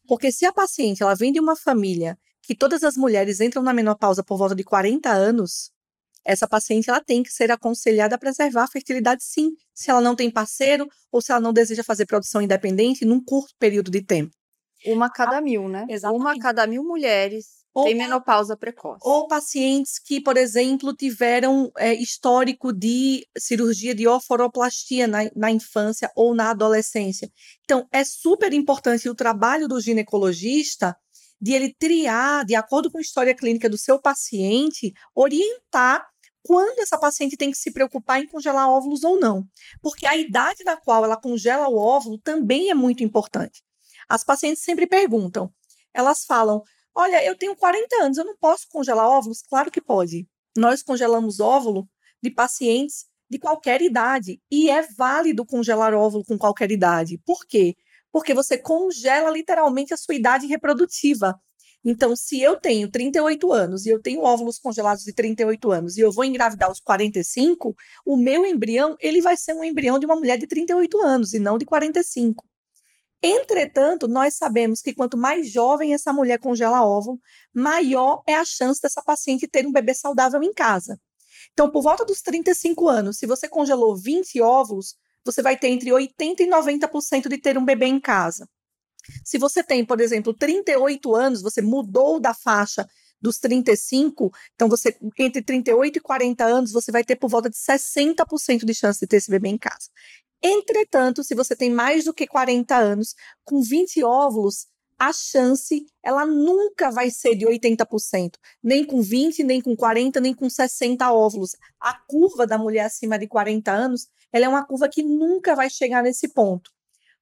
Porque 0.07 0.33
se 0.33 0.45
a 0.45 0.53
paciente 0.53 1.03
ela 1.03 1.15
vem 1.15 1.33
de 1.33 1.41
uma 1.41 1.57
família 1.57 2.19
que 2.43 2.55
todas 2.55 2.83
as 2.83 2.97
mulheres 2.97 3.41
entram 3.41 3.63
na 3.63 3.73
menopausa 3.73 4.23
por 4.23 4.37
volta 4.37 4.55
de 4.55 4.65
40 4.65 5.11
anos, 5.11 5.71
essa 6.25 6.47
paciente 6.47 6.91
ela 6.91 7.01
tem 7.01 7.23
que 7.23 7.31
ser 7.31 7.51
aconselhada 7.51 8.15
a 8.15 8.19
preservar 8.19 8.65
a 8.65 8.69
fertilidade 8.69 9.23
sim, 9.25 9.53
se 9.75 9.91
ela 9.91 10.01
não 10.01 10.15
tem 10.15 10.31
parceiro 10.31 10.89
ou 11.11 11.21
se 11.21 11.33
ela 11.33 11.41
não 11.41 11.53
deseja 11.53 11.83
fazer 11.85 12.07
produção 12.07 12.43
independente 12.43 13.05
num 13.05 13.23
curto 13.23 13.55
período 13.59 13.91
de 13.91 14.03
tempo. 14.03 14.33
Uma 14.87 15.07
a 15.07 15.11
cada 15.11 15.41
mil, 15.41 15.69
né? 15.69 15.87
Exatamente. 15.89 16.21
Uma 16.21 16.33
a 16.33 16.39
cada 16.39 16.67
mil 16.67 16.83
mulheres 16.83 17.62
Ou 17.75 17.85
tem 17.85 17.97
pa- 17.97 18.03
menopausa 18.03 18.57
precoce. 18.57 19.01
Ou 19.03 19.27
pacientes 19.27 19.99
que, 19.99 20.21
por 20.21 20.37
exemplo, 20.37 20.95
tiveram 20.95 21.71
é, 21.79 21.95
histórico 21.95 22.73
de 22.73 23.27
cirurgia 23.39 23.95
de 23.95 24.07
oforoplastia 24.07 25.07
na, 25.07 25.31
na 25.35 25.51
infância 25.51 26.11
ou 26.15 26.35
na 26.35 26.51
adolescência. 26.51 27.31
Então, 27.65 27.87
é 27.91 28.05
super 28.05 28.53
importante 28.53 29.09
o 29.09 29.15
trabalho 29.15 29.67
do 29.67 29.81
ginecologista 29.81 30.97
de 31.41 31.53
ele 31.55 31.75
triar, 31.77 32.45
de 32.45 32.55
acordo 32.55 32.91
com 32.91 32.99
a 32.99 33.01
história 33.01 33.35
clínica 33.35 33.69
do 33.69 33.77
seu 33.77 34.01
paciente, 34.01 34.93
orientar 35.15 36.07
quando 36.45 36.81
essa 36.81 36.99
paciente 36.99 37.37
tem 37.37 37.51
que 37.51 37.57
se 37.59 37.73
preocupar 37.73 38.21
em 38.21 38.27
congelar 38.27 38.69
óvulos 38.69 39.03
ou 39.03 39.19
não. 39.19 39.45
Porque 39.81 40.07
a 40.07 40.17
idade 40.17 40.63
na 40.65 40.77
qual 40.77 41.05
ela 41.05 41.17
congela 41.17 41.69
o 41.69 41.77
óvulo 41.77 42.19
também 42.19 42.71
é 42.71 42.75
muito 42.75 43.03
importante. 43.03 43.63
As 44.09 44.23
pacientes 44.25 44.63
sempre 44.63 44.87
perguntam, 44.87 45.53
elas 45.95 46.25
falam, 46.25 46.63
Olha, 46.95 47.25
eu 47.25 47.37
tenho 47.37 47.57
40 47.57 47.97
anos, 48.03 48.19
eu 48.19 48.25
não 48.25 48.37
posso 48.37 48.69
congelar 48.69 49.09
óvulos? 49.09 49.43
Claro 49.43 49.71
que 49.71 49.81
pode. 49.81 50.27
Nós 50.57 50.83
congelamos 50.83 51.41
óvulo 51.41 51.89
de 52.23 52.31
pacientes 52.31 53.07
de 53.31 53.39
qualquer 53.39 53.81
idade 53.81 54.41
e 54.51 54.69
é 54.69 54.83
válido 54.83 55.47
congelar 55.47 55.95
óvulo 55.95 56.23
com 56.25 56.37
qualquer 56.37 56.71
idade. 56.71 57.19
Por 57.25 57.47
quê? 57.47 57.75
Porque 58.13 58.35
você 58.35 58.59
congela 58.59 59.31
literalmente 59.31 59.95
a 59.95 59.97
sua 59.97 60.15
idade 60.15 60.47
reprodutiva. 60.47 61.41
Então, 61.85 62.15
se 62.15 62.41
eu 62.41 62.61
tenho 62.61 62.91
38 62.91 63.53
anos 63.53 63.87
e 63.87 63.89
eu 63.89 64.01
tenho 64.01 64.21
óvulos 64.21 64.59
congelados 64.59 65.03
de 65.03 65.13
38 65.15 65.73
anos 65.73 65.97
e 65.97 66.01
eu 66.01 66.13
vou 66.13 66.25
engravidar 66.25 66.69
aos 66.69 66.79
45, 66.79 67.75
o 68.05 68.17
meu 68.17 68.47
embrião, 68.47 68.97
ele 69.01 69.21
vai 69.21 69.37
ser 69.37 69.55
um 69.55 69.65
embrião 69.65 69.99
de 69.99 70.07
uma 70.07 70.15
mulher 70.15 70.39
de 70.39 70.47
38 70.47 71.01
anos 71.01 71.33
e 71.33 71.41
não 71.41 71.59
de 71.59 71.65
45. 71.65 72.45
Entretanto, 73.23 74.09
nós 74.09 74.35
sabemos 74.35 74.83
que 74.83 74.93
quanto 74.93 75.17
mais 75.17 75.51
jovem 75.51 75.95
essa 75.95 76.13
mulher 76.13 76.39
congela 76.39 76.85
óvulo, 76.85 77.21
maior 77.55 78.23
é 78.27 78.35
a 78.35 78.45
chance 78.45 78.81
dessa 78.81 79.01
paciente 79.01 79.47
ter 79.47 79.65
um 79.67 79.73
bebê 79.73 79.95
saudável 79.95 80.43
em 80.43 80.53
casa. 80.53 80.99
Então, 81.53 81.71
por 81.71 81.83
volta 81.83 82.05
dos 82.05 82.21
35 82.21 82.89
anos, 82.89 83.19
se 83.19 83.27
você 83.27 83.49
congelou 83.49 83.97
20 83.97 84.41
óvulos, 84.41 84.97
você 85.25 85.41
vai 85.41 85.57
ter 85.57 85.69
entre 85.69 85.91
80% 85.91 86.41
e 86.41 86.47
90% 86.47 87.29
de 87.29 87.39
ter 87.39 87.57
um 87.57 87.65
bebê 87.65 87.87
em 87.87 88.01
casa. 88.01 88.49
Se 89.25 89.39
você 89.39 89.63
tem, 89.63 89.85
por 89.85 90.01
exemplo, 90.01 90.35
38 90.35 91.15
anos, 91.15 91.43
você 91.43 91.61
mudou 91.63 92.21
da 92.21 92.35
faixa 92.35 92.87
dos 93.21 93.39
35, 93.39 94.33
então 94.55 94.69
você 94.69 94.97
entre 95.17 95.43
38 95.43 95.97
e 95.97 96.01
40 96.01 96.45
anos, 96.45 96.73
você 96.73 96.91
vai 96.91 97.05
ter 97.05 97.15
por 97.15 97.31
volta 97.31 97.49
de 97.49 97.57
60% 97.57 98.65
de 98.65 98.75
chance 98.75 98.99
de 98.99 99.07
ter 99.07 99.19
esse 99.19 99.31
bebê 99.31 99.49
em 99.49 99.59
casa. 99.59 99.89
Entretanto, 100.43 101.23
se 101.23 101.35
você 101.35 101.55
tem 101.55 101.71
mais 101.71 102.05
do 102.05 102.13
que 102.13 102.27
40 102.27 102.77
anos, 102.77 103.15
com 103.45 103.63
20 103.63 104.03
óvulos, 104.03 104.67
a 104.99 105.13
chance 105.13 105.85
ela 106.03 106.25
nunca 106.25 106.91
vai 106.91 107.11
ser 107.11 107.35
de 107.35 107.45
80%, 107.45 108.35
nem 108.63 108.85
com 108.85 109.03
20, 109.03 109.43
nem 109.43 109.61
com 109.61 109.75
40, 109.75 110.21
nem 110.21 110.35
com 110.35 110.49
60 110.49 111.13
óvulos. 111.13 111.57
A 111.81 111.95
curva 112.07 112.47
da 112.47 112.57
mulher 112.57 112.85
acima 112.87 113.19
de 113.19 113.27
40 113.27 113.71
anos, 113.73 114.07
ela 114.33 114.45
é 114.45 114.49
uma 114.49 114.65
curva 114.65 114.89
que 114.89 115.03
nunca 115.03 115.55
vai 115.55 115.69
chegar 115.69 116.03
nesse 116.03 116.29
ponto. 116.29 116.71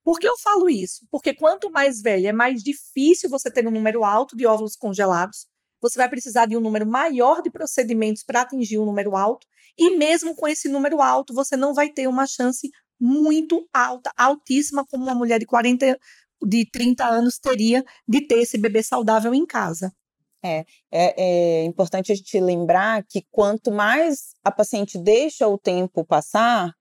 Por 0.03 0.19
que 0.19 0.29
eu 0.29 0.37
falo 0.39 0.69
isso? 0.69 1.07
Porque 1.11 1.35
quanto 1.35 1.71
mais 1.71 2.01
velha, 2.01 2.29
é 2.29 2.33
mais 2.33 2.63
difícil 2.63 3.29
você 3.29 3.51
ter 3.51 3.67
um 3.67 3.71
número 3.71 4.05
alto 4.05 4.37
de 4.37 4.47
óvulos 4.47 4.77
congelados. 4.77 5.47
Você 5.81 5.99
vai 5.99 6.09
precisar 6.09 6.47
de 6.47 6.57
um 6.57 6.61
número 6.61 6.87
maior 6.87 7.43
de 7.43 7.51
procedimentos 7.51 8.23
para 8.23 8.43
atingir 8.43 8.79
um 8.79 8.85
número 8.85 9.17
alto, 9.17 9.47
e 9.79 9.97
mesmo 9.97 10.35
com 10.35 10.47
esse 10.47 10.69
número 10.69 11.01
alto, 11.01 11.33
você 11.33 11.57
não 11.57 11.73
vai 11.73 11.89
ter 11.89 12.07
uma 12.07 12.27
chance 12.27 12.71
muito 13.01 13.67
alta, 13.73 14.13
altíssima, 14.17 14.85
como 14.87 15.05
uma 15.05 15.15
mulher 15.15 15.39
de 15.39 15.47
40, 15.47 15.99
de 16.47 16.71
30 16.71 17.05
anos 17.05 17.39
teria 17.39 17.85
de 18.07 18.27
ter 18.27 18.41
esse 18.41 18.59
bebê 18.59 18.83
saudável 18.83 19.35
em 19.35 19.47
casa. 19.47 19.93
É, 20.43 20.65
é 20.91 21.65
importante 21.65 22.13
a 22.13 22.15
gente 22.15 22.41
lembrar 22.41 23.05
que 23.05 23.25
quanto 23.31 23.71
mais 23.71 24.35
a 24.43 24.51
paciente 24.51 24.99
deixa 24.99 25.47
o 25.47 25.59
tempo 25.59 26.05
passar, 26.05 26.73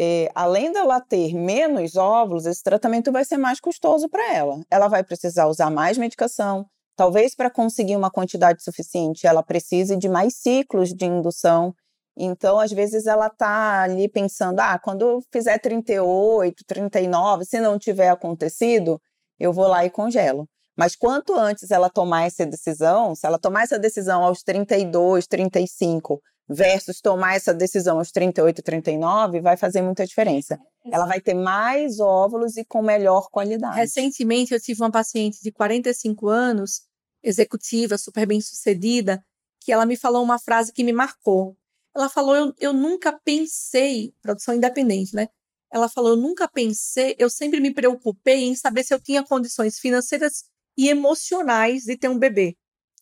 é, 0.00 0.30
além 0.32 0.70
dela 0.70 1.00
ter 1.00 1.34
menos 1.34 1.96
óvulos, 1.96 2.46
esse 2.46 2.62
tratamento 2.62 3.10
vai 3.10 3.24
ser 3.24 3.36
mais 3.36 3.58
custoso 3.58 4.08
para 4.08 4.32
ela. 4.32 4.60
Ela 4.70 4.86
vai 4.86 5.02
precisar 5.02 5.46
usar 5.46 5.70
mais 5.70 5.98
medicação. 5.98 6.66
Talvez 6.94 7.34
para 7.34 7.50
conseguir 7.50 7.96
uma 7.96 8.10
quantidade 8.10 8.62
suficiente, 8.62 9.26
ela 9.26 9.42
precise 9.42 9.96
de 9.96 10.08
mais 10.08 10.36
ciclos 10.36 10.90
de 10.90 11.04
indução. 11.04 11.74
Então, 12.20 12.58
às 12.58 12.72
vezes, 12.72 13.06
ela 13.06 13.28
está 13.28 13.82
ali 13.82 14.08
pensando: 14.08 14.58
ah, 14.58 14.78
quando 14.78 15.22
fizer 15.32 15.58
38, 15.58 16.64
39, 16.66 17.44
se 17.44 17.60
não 17.60 17.78
tiver 17.78 18.08
acontecido, 18.08 19.00
eu 19.38 19.52
vou 19.52 19.68
lá 19.68 19.84
e 19.84 19.90
congelo. 19.90 20.48
Mas 20.76 20.96
quanto 20.96 21.34
antes 21.34 21.70
ela 21.70 21.88
tomar 21.88 22.24
essa 22.26 22.44
decisão, 22.44 23.14
se 23.14 23.26
ela 23.26 23.38
tomar 23.38 23.62
essa 23.62 23.78
decisão 23.78 24.22
aos 24.22 24.42
32, 24.42 25.26
35, 25.26 26.20
versus 26.48 27.00
tomar 27.00 27.34
essa 27.34 27.52
decisão 27.52 27.98
aos 27.98 28.10
38, 28.10 28.62
39, 28.62 29.40
vai 29.40 29.56
fazer 29.56 29.82
muita 29.82 30.06
diferença. 30.06 30.58
Ela 30.90 31.04
vai 31.04 31.20
ter 31.20 31.34
mais 31.34 32.00
óvulos 32.00 32.56
e 32.56 32.64
com 32.64 32.80
melhor 32.80 33.28
qualidade. 33.30 33.76
Recentemente, 33.76 34.54
eu 34.54 34.60
tive 34.60 34.80
uma 34.82 34.90
paciente 34.90 35.38
de 35.42 35.52
45 35.52 36.28
anos, 36.28 36.82
executiva, 37.22 37.98
super 37.98 38.26
bem 38.26 38.40
sucedida, 38.40 39.22
que 39.60 39.72
ela 39.72 39.84
me 39.84 39.96
falou 39.96 40.22
uma 40.22 40.38
frase 40.38 40.72
que 40.72 40.84
me 40.84 40.92
marcou. 40.92 41.57
Ela 41.98 42.08
falou: 42.08 42.36
eu, 42.36 42.54
eu 42.58 42.72
nunca 42.72 43.12
pensei, 43.12 44.14
produção 44.22 44.54
independente, 44.54 45.14
né? 45.14 45.28
Ela 45.72 45.88
falou: 45.88 46.10
eu 46.10 46.16
nunca 46.16 46.48
pensei, 46.48 47.16
eu 47.18 47.28
sempre 47.28 47.60
me 47.60 47.74
preocupei 47.74 48.44
em 48.44 48.54
saber 48.54 48.84
se 48.84 48.94
eu 48.94 49.00
tinha 49.00 49.24
condições 49.24 49.78
financeiras 49.78 50.44
e 50.76 50.88
emocionais 50.88 51.84
de 51.84 51.96
ter 51.96 52.08
um 52.08 52.18
bebê. 52.18 52.56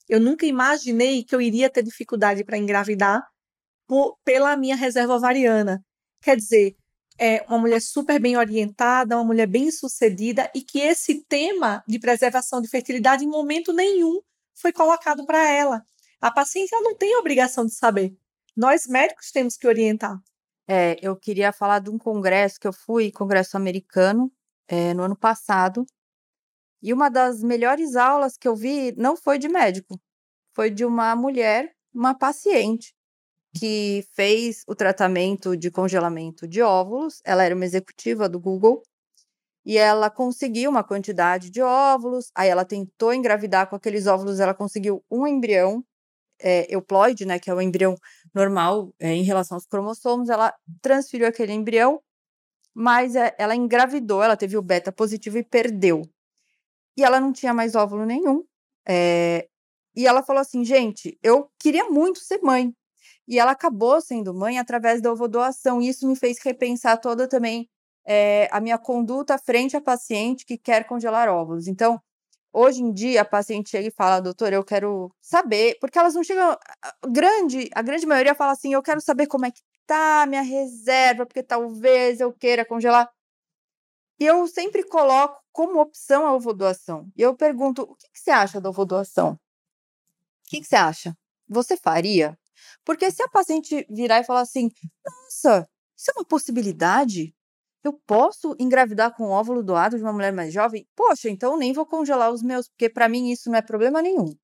Eu 0.09 0.21
nunca 0.21 0.47
imaginei 0.47 1.23
que 1.25 1.35
eu 1.35 1.41
iria 1.41 1.69
ter 1.69 1.83
dificuldade 1.83 2.45
para 2.45 2.57
engravidar 2.57 3.23
por, 3.87 4.17
pela 4.25 4.57
minha 4.57 4.77
reserva 4.77 5.15
ovariana. 5.15 5.85
Quer 6.23 6.37
dizer, 6.37 6.77
é 7.19 7.45
uma 7.49 7.59
mulher 7.59 7.81
super 7.83 8.21
bem 8.21 8.37
orientada, 8.37 9.17
uma 9.17 9.25
mulher 9.25 9.47
bem 9.47 9.71
sucedida 9.71 10.51
e 10.55 10.63
que 10.63 10.81
esse 10.81 11.25
tema 11.25 11.85
de 11.87 11.99
preservação 11.99 12.63
de 12.63 12.69
fertilidade 12.69 13.25
em 13.25 13.29
momento 13.29 13.73
nenhum 13.73 14.21
foi 14.55 14.73
colocado 14.73 15.27
para 15.27 15.51
ela. 15.51 15.83
A 16.21 16.31
paciente 16.31 16.75
ela 16.75 16.83
não 16.83 16.97
tem 16.97 17.17
obrigação 17.17 17.67
de 17.67 17.75
saber. 17.75 18.17
Nós 18.57 18.87
médicos 18.87 19.31
temos 19.31 19.57
que 19.57 19.69
orientar. 19.69 20.19
É, 20.67 20.97
eu 21.03 21.15
queria 21.15 21.53
falar 21.53 21.79
de 21.81 21.91
um 21.91 21.99
congresso 21.99 22.59
que 22.59 22.67
eu 22.67 22.73
fui, 22.73 23.13
congresso 23.13 23.57
americano, 23.57 24.33
é, 24.67 24.95
no 24.95 25.03
ano 25.03 25.17
passado. 25.17 25.85
E 26.83 26.93
uma 26.93 27.11
das 27.11 27.43
melhores 27.43 27.97
aulas 27.97 28.37
que 28.39 28.49
eu 28.49 28.57
vi 28.57 28.93
não 28.97 29.17
foi 29.17 29.39
de 29.39 29.49
médico, 29.49 30.01
foi 30.55 30.71
de 30.71 30.85
uma 30.85 31.15
mulher, 31.15 31.73
uma 31.95 32.15
paciente, 32.15 32.95
que 33.55 34.07
fez 34.15 34.63
o 34.67 34.75
tratamento 34.75 35.57
de 35.57 35.71
congelamento 35.71 36.49
de 36.49 36.63
óvulos. 36.63 37.21
Ela 37.25 37.45
era 37.45 37.55
uma 37.55 37.65
executiva 37.65 38.29
do 38.29 38.41
Google 38.41 38.83
e 39.67 39.77
ela 39.79 40.11
conseguiu 40.11 40.71
uma 40.71 40.85
quantidade 40.85 41.51
de 41.51 41.61
óvulos. 41.63 42.31
Aí 42.35 42.49
ela 42.49 42.65
tentou 42.65 43.13
engravidar 43.13 43.69
com 43.69 43.77
aqueles 43.77 44.07
óvulos, 44.07 44.41
ela 44.41 44.55
conseguiu 44.55 45.05
um 45.11 45.27
embrião 45.27 45.85
é, 46.41 46.73
euploide, 46.73 47.27
né, 47.27 47.39
que 47.39 47.51
é 47.51 47.55
o 47.55 47.61
embrião 47.61 47.95
normal 48.37 48.95
é, 49.01 49.15
em 49.15 49.23
relação 49.23 49.57
aos 49.57 49.67
cromossomos. 49.67 50.29
Ela 50.29 50.55
transferiu 50.83 51.27
aquele 51.27 51.53
embrião, 51.53 52.01
mas 52.75 53.17
é, 53.17 53.35
ela 53.39 53.57
engravidou, 53.57 54.23
ela 54.23 54.37
teve 54.37 54.57
o 54.57 54.63
beta 54.63 54.93
positivo 54.93 55.39
e 55.39 55.43
perdeu. 55.43 56.03
E 56.97 57.03
ela 57.03 57.19
não 57.19 57.33
tinha 57.33 57.55
mais 57.55 57.75
óvulo 57.75 58.05
nenhum. 58.05 58.45
É, 58.87 59.49
e 59.97 60.07
ela 60.07 60.23
falou 60.23 60.41
assim, 60.43 60.65
gente, 60.65 61.19
eu 61.23 61.51
queria 61.59 61.89
muito 61.89 62.21
ser 62.21 62.41
mãe. 62.43 62.73
E 63.27 63.39
ela 63.39 63.53
acabou 63.53 64.01
sendo 64.01 64.35
mãe 64.35 64.59
através 64.59 65.01
da 65.01 65.11
ovodoação. 65.11 65.81
E 65.81 65.89
isso 65.89 66.07
me 66.07 66.15
fez 66.15 66.39
repensar 66.45 67.01
toda 67.01 67.27
também 67.27 67.69
é, 68.07 68.49
a 68.53 68.61
minha 68.61 68.79
conduta 68.79 69.39
frente 69.39 69.77
à 69.77 69.81
paciente 69.81 70.45
que 70.45 70.59
quer 70.59 70.87
congelar 70.87 71.29
óvulos. 71.29 71.67
Então, 71.67 72.01
hoje 72.53 72.83
em 72.83 72.93
dia, 72.93 73.23
a 73.23 73.25
paciente 73.25 73.71
chega 73.71 73.89
e 73.89 73.91
fala, 73.91 74.21
doutor, 74.21 74.53
eu 74.53 74.65
quero 74.65 75.13
saber, 75.21 75.77
porque 75.81 75.99
elas 75.99 76.15
não 76.15 76.25
chegam. 76.25 76.53
A 76.83 77.09
grande, 77.09 77.69
a 77.75 77.83
grande 77.83 78.07
maioria 78.07 78.35
fala 78.35 78.53
assim: 78.53 78.75
eu 78.75 78.83
quero 78.83 79.01
saber 79.01 79.27
como 79.27 79.47
é 79.47 79.51
que 79.51 79.63
tá 79.87 80.27
minha 80.27 80.43
reserva, 80.43 81.27
porque 81.27 81.43
talvez 81.43 82.21
eu 82.21 82.33
queira 82.33 82.65
congelar. 82.65 83.11
E 84.19 84.25
eu 84.25 84.47
sempre 84.47 84.83
coloco 84.85 85.43
como 85.53 85.81
opção 85.81 86.27
a 86.27 86.35
ovodoação. 86.35 87.11
E 87.17 87.23
eu 87.23 87.37
pergunto: 87.37 87.83
o 87.83 87.95
que, 87.97 88.09
que 88.13 88.19
você 88.21 88.31
acha 88.31 88.61
da 88.61 88.71
ovodoação? 88.71 89.33
O 89.33 89.39
que, 90.49 90.61
que 90.61 90.67
você 90.67 90.77
acha? 90.77 91.17
Você 91.49 91.77
faria? 91.77 92.39
Porque 92.85 93.11
se 93.11 93.23
a 93.23 93.29
paciente 93.29 93.87
virar 93.91 94.21
e 94.21 94.25
falar 94.25 94.41
assim: 94.43 94.71
nossa, 95.05 95.69
isso 95.97 96.11
é 96.11 96.15
uma 96.19 96.25
possibilidade? 96.25 97.35
Eu 97.87 97.93
posso 98.07 98.57
engravidar 98.59 99.15
com 99.15 99.31
óvulo 99.31 99.63
doado 99.63 99.97
de 99.97 100.03
uma 100.03 100.13
mulher 100.13 100.33
mais 100.33 100.53
jovem? 100.53 100.85
Poxa, 100.97 101.31
então 101.31 101.57
nem 101.57 101.73
vou 101.73 101.87
congelar 101.87 102.33
os 102.33 102.43
meus, 102.43 102.69
porque 102.69 102.91
para 102.91 103.09
mim 103.09 103.31
isso 103.31 103.49
não 103.49 103.57
é 103.57 103.63
problema 103.63 104.03
nenhum. 104.03 104.35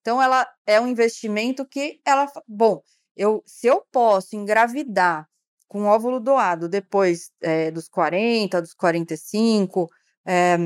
Então 0.00 0.22
ela 0.22 0.46
é 0.64 0.80
um 0.80 0.86
investimento 0.86 1.66
que 1.66 2.00
ela, 2.06 2.30
bom, 2.46 2.80
eu, 3.16 3.42
se 3.44 3.66
eu 3.66 3.82
posso 3.90 4.36
engravidar 4.36 5.26
com 5.66 5.86
óvulo 5.86 6.20
doado 6.20 6.68
depois 6.68 7.32
é, 7.42 7.70
dos 7.72 7.88
40, 7.88 8.62
dos 8.62 8.74
45, 8.74 9.88
é, 10.24 10.56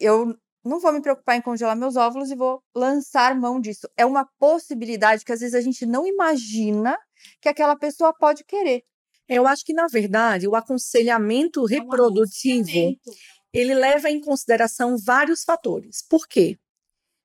eu 0.00 0.34
não 0.64 0.80
vou 0.80 0.92
me 0.94 1.02
preocupar 1.02 1.36
em 1.36 1.42
congelar 1.42 1.76
meus 1.76 1.94
óvulos 1.94 2.30
e 2.30 2.34
vou 2.34 2.62
lançar 2.74 3.34
mão 3.38 3.60
disso. 3.60 3.86
É 3.98 4.06
uma 4.06 4.26
possibilidade 4.38 5.26
que 5.26 5.32
às 5.32 5.40
vezes 5.40 5.54
a 5.54 5.60
gente 5.60 5.84
não 5.84 6.06
imagina 6.06 6.98
que 7.38 7.50
aquela 7.50 7.76
pessoa 7.76 8.14
pode 8.14 8.44
querer. 8.44 8.82
Eu 9.28 9.46
acho 9.46 9.64
que, 9.64 9.72
na 9.72 9.86
verdade, 9.86 10.46
o 10.46 10.54
aconselhamento 10.54 11.66
é 11.66 11.70
reprodutivo, 11.70 12.68
aconselhamento. 12.68 13.10
ele 13.52 13.74
leva 13.74 14.10
em 14.10 14.20
consideração 14.20 14.96
vários 14.96 15.44
fatores. 15.44 16.04
Por 16.08 16.28
quê? 16.28 16.58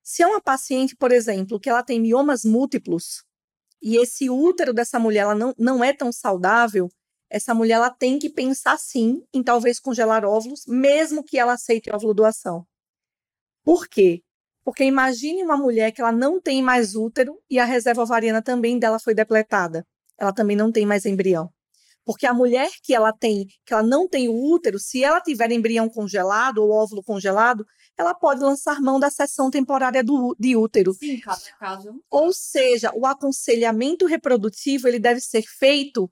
Se 0.02 0.22
é 0.22 0.26
uma 0.26 0.40
paciente, 0.40 0.96
por 0.96 1.12
exemplo, 1.12 1.60
que 1.60 1.68
ela 1.68 1.82
tem 1.82 2.00
miomas 2.00 2.44
múltiplos, 2.44 3.22
e 3.82 3.96
esse 3.96 4.28
útero 4.28 4.72
dessa 4.72 4.98
mulher 4.98 5.20
ela 5.20 5.34
não, 5.34 5.54
não 5.58 5.84
é 5.84 5.92
tão 5.92 6.12
saudável, 6.12 6.88
essa 7.30 7.54
mulher 7.54 7.74
ela 7.74 7.90
tem 7.90 8.18
que 8.18 8.28
pensar 8.28 8.76
sim 8.78 9.22
em 9.32 9.42
talvez 9.42 9.78
congelar 9.78 10.24
óvulos, 10.24 10.64
mesmo 10.66 11.22
que 11.22 11.38
ela 11.38 11.52
aceite 11.52 11.90
óvulo 11.92 12.12
doação. 12.12 12.66
Por 13.62 13.86
quê? 13.86 14.22
Porque 14.64 14.84
imagine 14.84 15.42
uma 15.44 15.56
mulher 15.56 15.92
que 15.92 16.00
ela 16.00 16.12
não 16.12 16.40
tem 16.40 16.60
mais 16.62 16.94
útero 16.94 17.40
e 17.48 17.58
a 17.58 17.64
reserva 17.64 18.02
ovariana 18.02 18.42
também 18.42 18.78
dela 18.78 18.98
foi 18.98 19.14
depletada. 19.14 19.86
Ela 20.18 20.32
também 20.32 20.56
não 20.56 20.72
tem 20.72 20.84
mais 20.84 21.06
embrião. 21.06 21.50
Porque 22.10 22.26
a 22.26 22.34
mulher 22.34 22.68
que 22.82 22.92
ela 22.92 23.12
tem, 23.12 23.46
que 23.64 23.72
ela 23.72 23.84
não 23.84 24.08
tem 24.08 24.28
o 24.28 24.34
útero, 24.34 24.80
se 24.80 25.04
ela 25.04 25.20
tiver 25.20 25.52
embrião 25.52 25.88
congelado 25.88 26.58
ou 26.58 26.72
óvulo 26.72 27.04
congelado, 27.04 27.64
ela 27.96 28.12
pode 28.12 28.40
lançar 28.40 28.80
mão 28.80 28.98
da 28.98 29.08
sessão 29.08 29.48
temporária 29.48 30.02
do, 30.02 30.34
de 30.36 30.56
útero. 30.56 30.92
Sim, 30.92 31.20
cada 31.20 31.40
caso. 31.60 31.94
Ou 32.10 32.32
seja, 32.32 32.90
o 32.96 33.06
aconselhamento 33.06 34.06
reprodutivo 34.06 34.88
ele 34.88 34.98
deve 34.98 35.20
ser 35.20 35.42
feito 35.42 36.10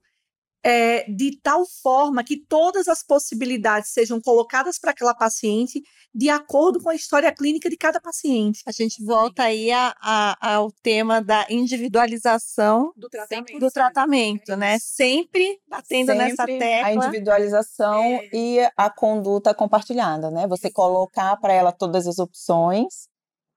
é, 0.63 1.09
de 1.11 1.39
tal 1.41 1.65
forma 1.81 2.23
que 2.23 2.37
todas 2.37 2.87
as 2.87 3.03
possibilidades 3.03 3.91
sejam 3.91 4.19
colocadas 4.19 4.77
para 4.77 4.91
aquela 4.91 5.13
paciente 5.13 5.81
de 6.13 6.29
acordo 6.29 6.81
com 6.81 6.89
a 6.89 6.95
história 6.95 7.31
clínica 7.31 7.69
de 7.69 7.77
cada 7.77 8.01
paciente. 8.01 8.61
A 8.65 8.71
gente 8.71 9.03
volta 9.03 9.43
aí 9.43 9.71
a, 9.71 9.95
a, 10.01 10.55
ao 10.55 10.71
tema 10.71 11.21
da 11.21 11.45
individualização 11.49 12.91
do 12.95 13.09
tratamento, 13.09 13.59
do 13.59 13.71
tratamento 13.71 14.55
né? 14.57 14.77
Sempre 14.79 15.59
batendo 15.67 16.07
Sempre 16.07 16.25
nessa 16.25 16.45
tecla. 16.45 16.87
A 16.87 16.93
individualização 16.93 18.03
é. 18.03 18.29
e 18.33 18.59
a 18.75 18.89
conduta 18.89 19.53
compartilhada, 19.53 20.31
né? 20.31 20.47
Você 20.47 20.71
colocar 20.71 21.37
para 21.37 21.53
ela 21.53 21.71
todas 21.71 22.07
as 22.07 22.19
opções 22.19 23.07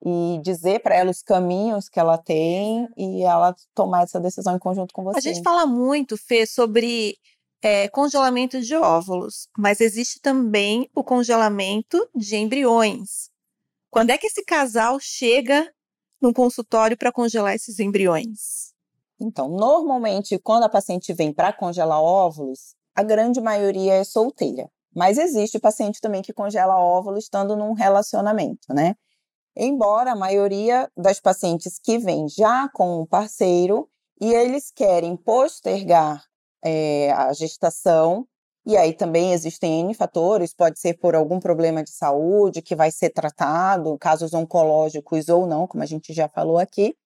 e 0.05 0.41
dizer 0.43 0.81
para 0.81 0.97
ela 0.97 1.11
os 1.11 1.23
caminhos 1.23 1.89
que 1.89 2.01
ela 2.01 2.19
tem 2.19 2.89
e 2.97 3.23
ela 3.23 3.55
tomar 3.75 4.03
essa 4.03 4.21
decisão 4.21 4.57
em 4.57 4.59
conjunto 4.59 4.93
com 4.93 5.05
você. 5.05 5.19
A 5.19 5.23
gente 5.23 5.43
fala 5.43 5.65
muito, 5.65 6.17
Fê, 6.17 6.45
sobre 6.45 7.17
é, 7.63 7.89
congelamento 7.89 8.61
de 8.61 8.75
óvulos, 8.75 9.49
mas 9.57 9.81
existe 9.81 10.21
também 10.21 10.91
o 10.95 11.05
congelamento 11.05 12.09
de 12.15 12.37
embriões. 12.37 13.31
Quando 13.91 14.11
é 14.11 14.19
que 14.19 14.27
esse 14.27 14.45
casal 14.45 14.99
chega 15.01 15.73
no 16.21 16.35
consultório 16.35 16.97
para 16.97 17.13
congelar 17.13 17.55
esses 17.55 17.79
embriões? 17.79 18.73
Então, 19.21 19.49
normalmente, 19.49 20.37
quando 20.39 20.65
a 20.65 20.69
paciente 20.69 21.13
vem 21.13 21.33
para 21.33 21.53
congelar 21.53 22.03
óvulos, 22.03 22.75
a 22.95 23.05
grande 23.05 23.41
maioria 23.41 23.95
é 23.95 24.05
solteira. 24.05 24.69
Mas 24.95 25.17
existe 25.17 25.59
paciente 25.59 26.01
também 26.01 26.23
que 26.23 26.33
congela 26.33 26.77
óvulos 26.77 27.25
estando 27.25 27.57
num 27.57 27.73
relacionamento, 27.73 28.75
né? 28.75 28.95
Embora 29.57 30.13
a 30.13 30.17
maioria 30.17 30.91
das 30.97 31.21
pacientes 31.21 31.79
que 31.79 31.99
vêm 31.99 32.29
já 32.29 32.69
com 32.71 33.03
um 33.03 33.07
parceiro 33.07 33.89
e 34.21 34.33
eles 34.33 34.71
querem 34.71 35.17
postergar 35.17 36.25
é, 36.65 37.13
a 37.13 37.33
gestação, 37.33 38.27
e 38.65 38.77
aí 38.77 38.95
também 38.95 39.33
existem 39.33 39.81
N 39.81 39.95
fatores, 39.95 40.55
pode 40.55 40.79
ser 40.79 40.95
por 40.95 41.15
algum 41.15 41.41
problema 41.41 41.83
de 41.83 41.91
saúde 41.91 42.63
que 42.63 42.77
vai 42.77 42.91
ser 42.91 43.11
tratado, 43.11 43.99
casos 43.99 44.33
oncológicos 44.33 45.29
ou 45.29 45.47
não, 45.47 45.67
como 45.67 45.83
a 45.83 45.87
gente 45.87 46.13
já 46.13 46.29
falou 46.29 46.59
aqui, 46.59 46.97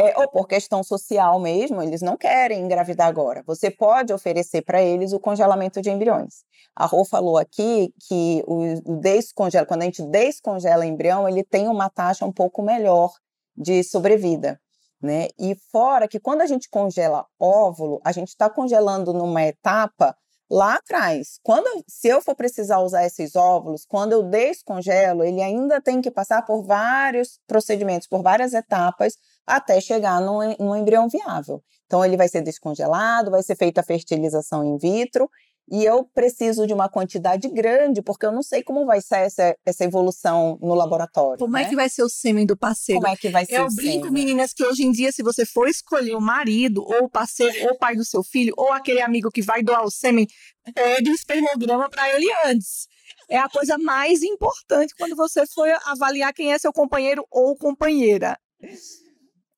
é, 0.00 0.16
ou 0.16 0.28
por 0.28 0.46
questão 0.46 0.80
social 0.84 1.40
mesmo, 1.40 1.82
eles 1.82 2.00
não 2.00 2.16
querem 2.16 2.60
engravidar 2.60 3.08
agora. 3.08 3.42
Você 3.44 3.68
pode 3.68 4.12
oferecer 4.12 4.62
para 4.62 4.80
eles 4.80 5.12
o 5.12 5.18
congelamento 5.18 5.82
de 5.82 5.90
embriões. 5.90 6.44
A 6.76 6.86
Rô 6.86 7.04
falou 7.04 7.36
aqui 7.36 7.92
que 8.06 8.44
o, 8.46 8.92
o 8.92 8.96
descongela, 9.00 9.66
quando 9.66 9.82
a 9.82 9.86
gente 9.86 10.02
descongela 10.02 10.86
embrião, 10.86 11.28
ele 11.28 11.42
tem 11.42 11.66
uma 11.66 11.90
taxa 11.90 12.24
um 12.24 12.32
pouco 12.32 12.62
melhor 12.62 13.12
de 13.56 13.82
sobrevida. 13.82 14.60
Né? 15.02 15.28
E 15.36 15.56
fora 15.72 16.06
que 16.06 16.20
quando 16.20 16.42
a 16.42 16.46
gente 16.46 16.70
congela 16.70 17.26
óvulo, 17.38 18.00
a 18.04 18.12
gente 18.12 18.28
está 18.28 18.48
congelando 18.48 19.12
numa 19.12 19.42
etapa 19.42 20.16
lá 20.50 20.76
atrás. 20.76 21.38
Quando 21.42 21.84
se 21.86 22.08
eu 22.08 22.20
for 22.20 22.34
precisar 22.34 22.78
usar 22.80 23.04
esses 23.04 23.36
óvulos, 23.36 23.84
quando 23.86 24.12
eu 24.12 24.22
descongelo, 24.22 25.22
ele 25.24 25.42
ainda 25.42 25.80
tem 25.80 26.00
que 26.00 26.10
passar 26.10 26.44
por 26.44 26.62
vários 26.62 27.38
procedimentos, 27.46 28.08
por 28.08 28.22
várias 28.22 28.54
etapas 28.54 29.14
até 29.46 29.80
chegar 29.80 30.20
num, 30.20 30.54
num 30.58 30.76
embrião 30.76 31.08
viável. 31.08 31.62
Então, 31.86 32.04
ele 32.04 32.16
vai 32.16 32.28
ser 32.28 32.42
descongelado, 32.42 33.30
vai 33.30 33.42
ser 33.42 33.56
feita 33.56 33.80
a 33.80 33.84
fertilização 33.84 34.62
in 34.64 34.76
vitro, 34.76 35.28
e 35.70 35.84
eu 35.84 36.04
preciso 36.04 36.66
de 36.66 36.72
uma 36.72 36.88
quantidade 36.88 37.48
grande, 37.48 38.00
porque 38.00 38.24
eu 38.24 38.32
não 38.32 38.42
sei 38.42 38.62
como 38.62 38.86
vai 38.86 39.00
ser 39.00 39.18
essa, 39.18 39.56
essa 39.64 39.84
evolução 39.84 40.58
no 40.62 40.74
laboratório. 40.74 41.38
Como 41.38 41.56
é 41.56 41.60
né? 41.60 41.66
é 41.66 41.68
que 41.68 41.76
vai 41.76 41.88
ser 41.88 42.02
o 42.02 42.08
sêmen 42.08 42.46
do 42.46 42.56
parceiro? 42.56 43.00
Como 43.00 43.12
é 43.12 43.16
que 43.16 43.28
vai 43.28 43.44
ser 43.44 43.60
eu 43.60 43.66
o 43.66 43.74
brinco, 43.74 44.06
sêmen? 44.06 44.12
meninas, 44.12 44.52
que 44.52 44.64
hoje 44.64 44.84
em 44.84 44.90
dia, 44.90 45.12
se 45.12 45.22
você 45.22 45.44
for 45.44 45.68
escolher 45.68 46.14
o 46.14 46.20
marido, 46.20 46.82
ou 46.82 47.04
o 47.04 47.10
parceiro, 47.10 47.66
ou 47.66 47.72
o 47.72 47.78
pai 47.78 47.96
do 47.96 48.04
seu 48.04 48.22
filho, 48.22 48.54
ou 48.56 48.72
aquele 48.72 49.02
amigo 49.02 49.30
que 49.30 49.42
vai 49.42 49.62
doar 49.62 49.84
o 49.84 49.90
sêmen, 49.90 50.26
pede 50.74 51.10
o 51.10 51.14
espermograma 51.14 51.88
para 51.90 52.08
ele 52.14 52.26
antes. 52.46 52.86
É 53.28 53.36
a 53.38 53.48
coisa 53.48 53.76
mais 53.76 54.22
importante 54.22 54.94
quando 54.96 55.14
você 55.14 55.46
for 55.46 55.68
avaliar 55.84 56.32
quem 56.32 56.52
é 56.52 56.58
seu 56.58 56.72
companheiro 56.72 57.26
ou 57.30 57.56
companheira. 57.56 58.38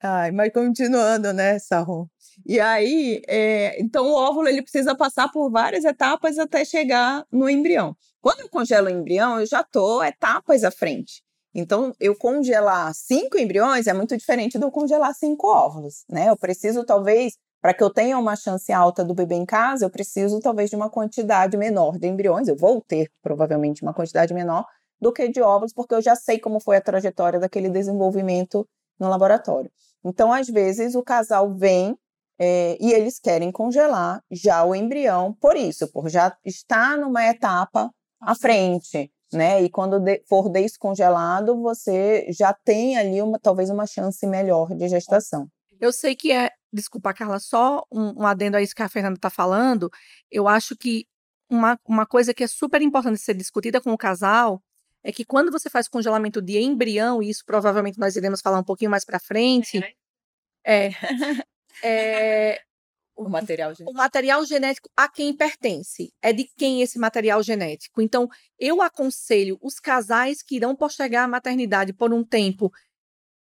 Ai, 0.03 0.31
mas 0.33 0.53
continuando, 0.53 1.33
né, 1.33 1.59
Sarro? 1.59 2.11
E 2.47 2.59
aí, 2.59 3.23
é, 3.29 3.81
então 3.81 4.07
o 4.07 4.15
óvulo 4.15 4.49
ele 4.49 4.63
precisa 4.63 4.95
passar 4.95 5.31
por 5.31 5.51
várias 5.51 5.85
etapas 5.85 6.39
até 6.39 6.65
chegar 6.65 7.25
no 7.31 7.49
embrião. 7.49 7.95
Quando 8.21 8.41
eu 8.41 8.49
congelo 8.49 8.89
o 8.89 8.91
embrião, 8.91 9.41
eu 9.41 9.47
já 9.47 9.61
estou 9.61 10.03
etapas 10.03 10.65
à 10.65 10.71
frente. 10.71 11.23
Então, 11.55 11.93
eu 11.99 12.17
congelar 12.17 12.95
cinco 12.95 13.37
embriões 13.37 13.87
é 13.87 13.93
muito 13.93 14.17
diferente 14.17 14.59
do 14.59 14.71
congelar 14.71 15.15
cinco 15.15 15.49
óvulos, 15.49 16.05
né? 16.09 16.29
Eu 16.29 16.37
preciso, 16.37 16.85
talvez, 16.85 17.33
para 17.61 17.75
que 17.75 17.83
eu 17.83 17.91
tenha 17.91 18.17
uma 18.19 18.37
chance 18.37 18.73
alta 18.73 19.05
do 19.05 19.15
bebê 19.15 19.35
em 19.35 19.45
casa, 19.45 19.85
eu 19.85 19.91
preciso, 19.91 20.39
talvez, 20.39 20.71
de 20.71 20.77
uma 20.77 20.89
quantidade 20.89 21.57
menor 21.57 21.99
de 21.99 22.07
embriões. 22.07 22.47
Eu 22.47 22.57
vou 22.57 22.81
ter, 22.81 23.11
provavelmente, 23.21 23.83
uma 23.83 23.93
quantidade 23.93 24.33
menor 24.33 24.65
do 25.01 25.13
que 25.13 25.29
de 25.29 25.41
óvulos, 25.41 25.73
porque 25.73 25.95
eu 25.95 26.01
já 26.01 26.15
sei 26.15 26.39
como 26.39 26.61
foi 26.61 26.77
a 26.77 26.81
trajetória 26.81 27.41
daquele 27.41 27.69
desenvolvimento 27.69 28.67
no 28.99 29.09
laboratório. 29.09 29.71
Então, 30.05 30.33
às 30.33 30.47
vezes, 30.47 30.95
o 30.95 31.03
casal 31.03 31.53
vem 31.53 31.97
é, 32.43 32.79
e 32.81 32.95
eles 32.95 33.19
querem 33.19 33.53
congelar 33.53 34.25
já 34.31 34.65
o 34.65 34.75
embrião 34.75 35.35
por 35.35 35.57
isso, 35.57 35.87
por 35.93 36.09
já 36.09 36.35
estar 36.43 36.97
numa 36.97 37.23
etapa 37.27 37.93
à 38.19 38.35
frente, 38.35 39.13
né? 39.31 39.63
E 39.63 39.69
quando 39.69 40.01
de, 40.01 40.23
for 40.27 40.49
descongelado, 40.49 41.61
você 41.61 42.27
já 42.33 42.55
tem 42.55 42.97
ali 42.97 43.21
uma, 43.21 43.39
talvez 43.39 43.69
uma 43.69 43.87
chance 43.87 44.27
melhor 44.27 44.75
de 44.75 44.89
gestação. 44.89 45.49
Eu 45.79 45.93
sei 45.93 46.17
que 46.17 46.33
é, 46.33 46.51
desculpa, 46.73 47.13
Carla, 47.13 47.39
só 47.39 47.85
um, 47.93 48.23
um 48.23 48.27
adendo 48.27 48.57
a 48.57 48.63
isso 48.63 48.75
que 48.75 48.83
a 48.83 48.89
Fernanda 48.89 49.17
está 49.17 49.29
falando. 49.29 49.91
Eu 50.31 50.49
acho 50.49 50.75
que 50.75 51.07
uma, 51.51 51.79
uma 51.87 52.07
coisa 52.07 52.33
que 52.33 52.45
é 52.45 52.47
super 52.47 52.81
importante 52.81 53.21
ser 53.21 53.35
discutida 53.35 53.83
com 53.83 53.93
o 53.93 53.99
casal 53.99 54.63
é 55.05 55.13
que 55.13 55.27
quando 55.27 55.53
você 55.53 55.69
faz 55.69 55.89
congelamento 55.89 56.41
de 56.41 56.59
embrião, 56.59 57.23
e 57.23 57.29
isso 57.29 57.43
provavelmente 57.45 57.99
nós 57.99 58.17
iremos 58.17 58.41
falar 58.41 58.59
um 58.59 58.65
pouquinho 58.65 58.91
mais 58.91 59.05
para 59.05 59.19
frente, 59.19 59.77
é, 59.77 59.81
né? 59.81 59.93
é, 60.65 60.91
é 61.83 62.61
o 63.17 63.29
material 63.29 63.75
genético. 63.75 63.91
O 63.91 63.95
material 63.95 64.47
genético 64.47 64.91
a 64.97 65.09
quem 65.09 65.37
pertence? 65.37 66.13
É 66.23 66.33
de 66.33 66.45
quem 66.57 66.81
esse 66.81 66.99
material 66.99 67.43
genético? 67.43 68.01
Então, 68.01 68.27
eu 68.59 68.81
aconselho 68.81 69.59
os 69.61 69.79
casais 69.79 70.43
que 70.43 70.57
irão 70.57 70.75
postergar 70.75 71.25
a 71.25 71.29
maternidade 71.29 71.93
por 71.93 72.15
um 72.15 72.25
tempo 72.25 72.71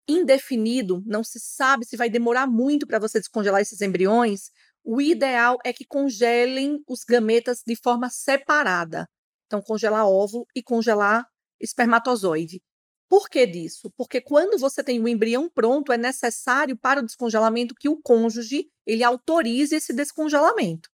indefinido, 0.09 1.03
não 1.05 1.23
se 1.23 1.39
sabe 1.41 1.85
se 1.85 1.97
vai 1.97 2.09
demorar 2.09 2.47
muito 2.47 2.87
para 2.87 2.99
você 2.99 3.19
descongelar 3.19 3.61
esses 3.61 3.81
embriões. 3.81 4.51
O 4.83 5.01
ideal 5.01 5.59
é 5.65 5.73
que 5.73 5.85
congelem 5.85 6.83
os 6.89 7.03
gametas 7.03 7.63
de 7.67 7.77
forma 7.77 8.09
separada. 8.09 9.07
Então, 9.47 9.61
congelar 9.61 10.07
óvulo 10.07 10.47
e 10.55 10.63
congelar 10.63 11.27
espermatozoide. 11.61 12.63
Por 13.09 13.29
que 13.29 13.47
disso? 13.47 13.91
Porque 13.97 14.21
quando 14.21 14.59
você 14.59 14.83
tem 14.83 15.01
o 15.01 15.07
embrião 15.07 15.49
pronto, 15.49 15.93
é 15.93 15.97
necessário 15.97 16.77
para 16.77 17.01
o 17.01 17.05
descongelamento 17.05 17.75
que 17.75 17.89
o 17.89 18.01
cônjuge 18.01 18.69
ele 18.85 19.05
autorize 19.05 19.75
esse 19.75 19.93
descongelamento. 19.93 20.89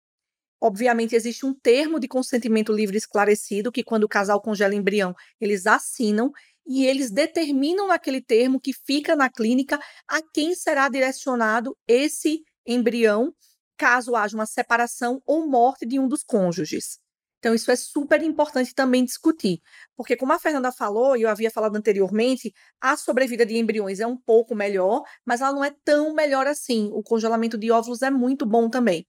Obviamente, 0.61 1.15
existe 1.15 1.45
um 1.45 1.53
termo 1.53 1.99
de 1.99 2.07
consentimento 2.07 2.73
livre 2.73 2.97
esclarecido 2.97 3.71
que, 3.71 3.83
quando 3.83 4.03
o 4.03 4.09
casal 4.09 4.41
congela 4.41 4.75
embrião, 4.75 5.15
eles 5.39 5.65
assinam 5.65 6.31
e 6.67 6.85
eles 6.85 7.11
determinam 7.11 7.87
naquele 7.87 8.21
termo 8.21 8.59
que 8.59 8.73
fica 8.73 9.15
na 9.15 9.29
clínica 9.29 9.79
a 10.07 10.21
quem 10.33 10.53
será 10.53 10.89
direcionado 10.89 11.77
esse 11.87 12.43
embrião 12.65 13.33
caso 13.77 14.15
haja 14.15 14.35
uma 14.35 14.45
separação 14.45 15.21
ou 15.25 15.47
morte 15.47 15.85
de 15.85 15.97
um 15.99 16.07
dos 16.07 16.23
cônjuges. 16.23 16.99
Então, 17.39 17.55
isso 17.55 17.71
é 17.71 17.75
super 17.75 18.21
importante 18.21 18.75
também 18.75 19.03
discutir, 19.05 19.61
porque, 19.95 20.17
como 20.17 20.33
a 20.33 20.39
Fernanda 20.39 20.71
falou, 20.73 21.15
e 21.15 21.21
eu 21.21 21.29
havia 21.29 21.49
falado 21.49 21.75
anteriormente, 21.75 22.53
a 22.81 22.97
sobrevida 22.97 23.45
de 23.45 23.57
embriões 23.57 23.99
é 24.01 24.07
um 24.07 24.17
pouco 24.17 24.53
melhor, 24.53 25.03
mas 25.25 25.39
ela 25.41 25.53
não 25.53 25.63
é 25.63 25.73
tão 25.85 26.13
melhor 26.13 26.47
assim. 26.47 26.89
O 26.91 27.01
congelamento 27.01 27.57
de 27.57 27.71
óvulos 27.71 28.01
é 28.01 28.11
muito 28.11 28.45
bom 28.45 28.69
também. 28.69 29.07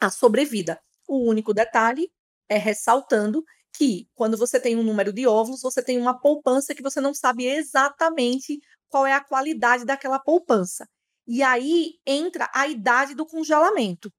A 0.00 0.10
sobrevida. 0.10 0.80
O 1.08 1.28
único 1.28 1.54
detalhe 1.54 2.10
é 2.48 2.58
ressaltando 2.58 3.44
que, 3.76 4.08
quando 4.14 4.36
você 4.36 4.60
tem 4.60 4.76
um 4.76 4.82
número 4.82 5.12
de 5.12 5.26
óvulos, 5.26 5.62
você 5.62 5.82
tem 5.82 5.98
uma 5.98 6.18
poupança 6.18 6.74
que 6.74 6.82
você 6.82 7.00
não 7.00 7.14
sabe 7.14 7.46
exatamente 7.46 8.60
qual 8.88 9.06
é 9.06 9.12
a 9.12 9.24
qualidade 9.24 9.84
daquela 9.84 10.18
poupança. 10.18 10.88
E 11.26 11.42
aí 11.42 11.94
entra 12.06 12.50
a 12.52 12.66
idade 12.66 13.14
do 13.14 13.24
congelamento 13.24 14.12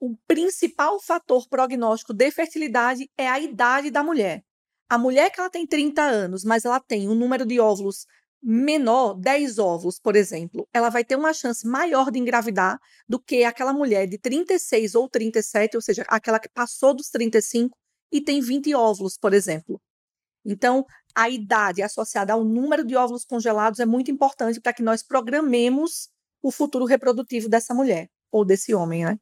o 0.00 0.16
principal 0.26 1.00
fator 1.00 1.48
prognóstico 1.48 2.14
de 2.14 2.30
fertilidade 2.30 3.08
é 3.16 3.28
a 3.28 3.40
idade 3.40 3.90
da 3.90 4.02
mulher. 4.02 4.42
A 4.88 4.96
mulher 4.96 5.30
que 5.30 5.40
ela 5.40 5.50
tem 5.50 5.66
30 5.66 6.02
anos, 6.02 6.44
mas 6.44 6.64
ela 6.64 6.80
tem 6.80 7.08
um 7.08 7.14
número 7.14 7.44
de 7.44 7.60
óvulos 7.60 8.06
menor, 8.42 9.14
10 9.14 9.58
óvulos, 9.58 9.98
por 9.98 10.14
exemplo, 10.14 10.66
ela 10.72 10.88
vai 10.88 11.04
ter 11.04 11.16
uma 11.16 11.32
chance 11.32 11.66
maior 11.66 12.10
de 12.10 12.18
engravidar 12.18 12.78
do 13.08 13.20
que 13.20 13.44
aquela 13.44 13.72
mulher 13.72 14.06
de 14.06 14.16
36 14.18 14.94
ou 14.94 15.08
37, 15.08 15.76
ou 15.76 15.82
seja, 15.82 16.04
aquela 16.08 16.38
que 16.38 16.48
passou 16.48 16.94
dos 16.94 17.08
35 17.10 17.76
e 18.12 18.20
tem 18.20 18.40
20 18.40 18.74
óvulos, 18.74 19.18
por 19.18 19.34
exemplo. 19.34 19.80
Então, 20.44 20.86
a 21.14 21.28
idade 21.28 21.82
associada 21.82 22.32
ao 22.32 22.44
número 22.44 22.86
de 22.86 22.96
óvulos 22.96 23.24
congelados 23.24 23.80
é 23.80 23.86
muito 23.86 24.10
importante 24.10 24.60
para 24.60 24.72
que 24.72 24.82
nós 24.82 25.02
programemos 25.02 26.08
o 26.40 26.52
futuro 26.52 26.84
reprodutivo 26.84 27.48
dessa 27.48 27.74
mulher 27.74 28.08
ou 28.30 28.44
desse 28.44 28.72
homem, 28.72 29.04
né? 29.04 29.18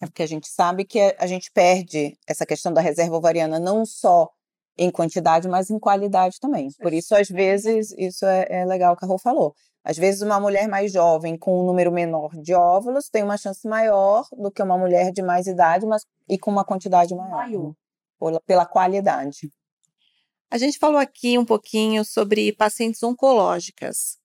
É 0.00 0.06
porque 0.06 0.22
a 0.22 0.26
gente 0.26 0.48
sabe 0.48 0.84
que 0.84 1.14
a 1.18 1.26
gente 1.26 1.50
perde 1.50 2.16
essa 2.26 2.46
questão 2.46 2.72
da 2.72 2.80
reserva 2.80 3.16
ovariana 3.16 3.58
não 3.58 3.84
só 3.84 4.30
em 4.78 4.90
quantidade, 4.90 5.48
mas 5.48 5.70
em 5.70 5.78
qualidade 5.78 6.38
também. 6.38 6.68
Por 6.80 6.92
isso, 6.92 7.14
às 7.14 7.28
vezes, 7.28 7.92
isso 7.98 8.24
é, 8.24 8.46
é 8.48 8.64
legal 8.64 8.96
que 8.96 9.04
a 9.04 9.08
Rô 9.08 9.18
falou. 9.18 9.52
Às 9.82 9.96
vezes, 9.96 10.22
uma 10.22 10.38
mulher 10.38 10.68
mais 10.68 10.92
jovem 10.92 11.36
com 11.36 11.60
um 11.60 11.66
número 11.66 11.90
menor 11.90 12.30
de 12.40 12.54
óvulos 12.54 13.08
tem 13.08 13.24
uma 13.24 13.36
chance 13.36 13.66
maior 13.66 14.24
do 14.32 14.50
que 14.50 14.62
uma 14.62 14.78
mulher 14.78 15.10
de 15.10 15.22
mais 15.22 15.46
idade, 15.46 15.84
mas 15.84 16.02
e 16.28 16.38
com 16.38 16.50
uma 16.50 16.64
quantidade 16.64 17.14
maior. 17.14 17.30
maior. 17.30 18.40
Pela 18.46 18.66
qualidade. 18.66 19.50
A 20.50 20.58
gente 20.58 20.78
falou 20.78 20.98
aqui 20.98 21.38
um 21.38 21.44
pouquinho 21.44 22.04
sobre 22.04 22.52
pacientes 22.52 23.02
oncológicas. 23.02 24.16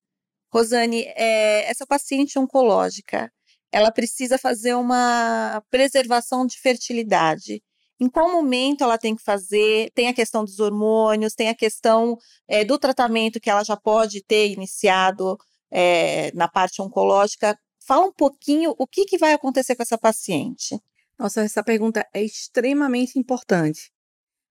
Rosane, 0.51 1.03
é, 1.15 1.69
essa 1.69 1.85
paciente 1.85 2.37
oncológica, 2.37 3.31
ela 3.73 3.91
precisa 3.91 4.37
fazer 4.37 4.75
uma 4.75 5.61
preservação 5.71 6.45
de 6.45 6.59
fertilidade. 6.59 7.61
Em 7.99 8.07
qual 8.07 8.31
momento 8.31 8.83
ela 8.83 8.99
tem 8.99 9.15
que 9.15 9.23
fazer? 9.23 9.89
Tem 9.95 10.07
a 10.07 10.13
questão 10.13 10.45
dos 10.45 10.59
hormônios, 10.59 11.33
tem 11.33 11.49
a 11.49 11.55
questão 11.55 12.15
é, 12.47 12.63
do 12.63 12.77
tratamento 12.77 13.39
que 13.39 13.49
ela 13.49 13.63
já 13.63 13.75
pode 13.75 14.23
ter 14.23 14.51
iniciado 14.51 15.35
é, 15.71 16.31
na 16.35 16.47
parte 16.47 16.83
oncológica. 16.83 17.57
Fala 17.85 18.05
um 18.05 18.13
pouquinho 18.13 18.75
o 18.77 18.85
que, 18.85 19.05
que 19.05 19.17
vai 19.17 19.33
acontecer 19.33 19.75
com 19.75 19.81
essa 19.81 19.97
paciente. 19.97 20.79
Nossa, 21.17 21.41
essa 21.41 21.63
pergunta 21.63 22.07
é 22.13 22.23
extremamente 22.23 23.17
importante. 23.17 23.91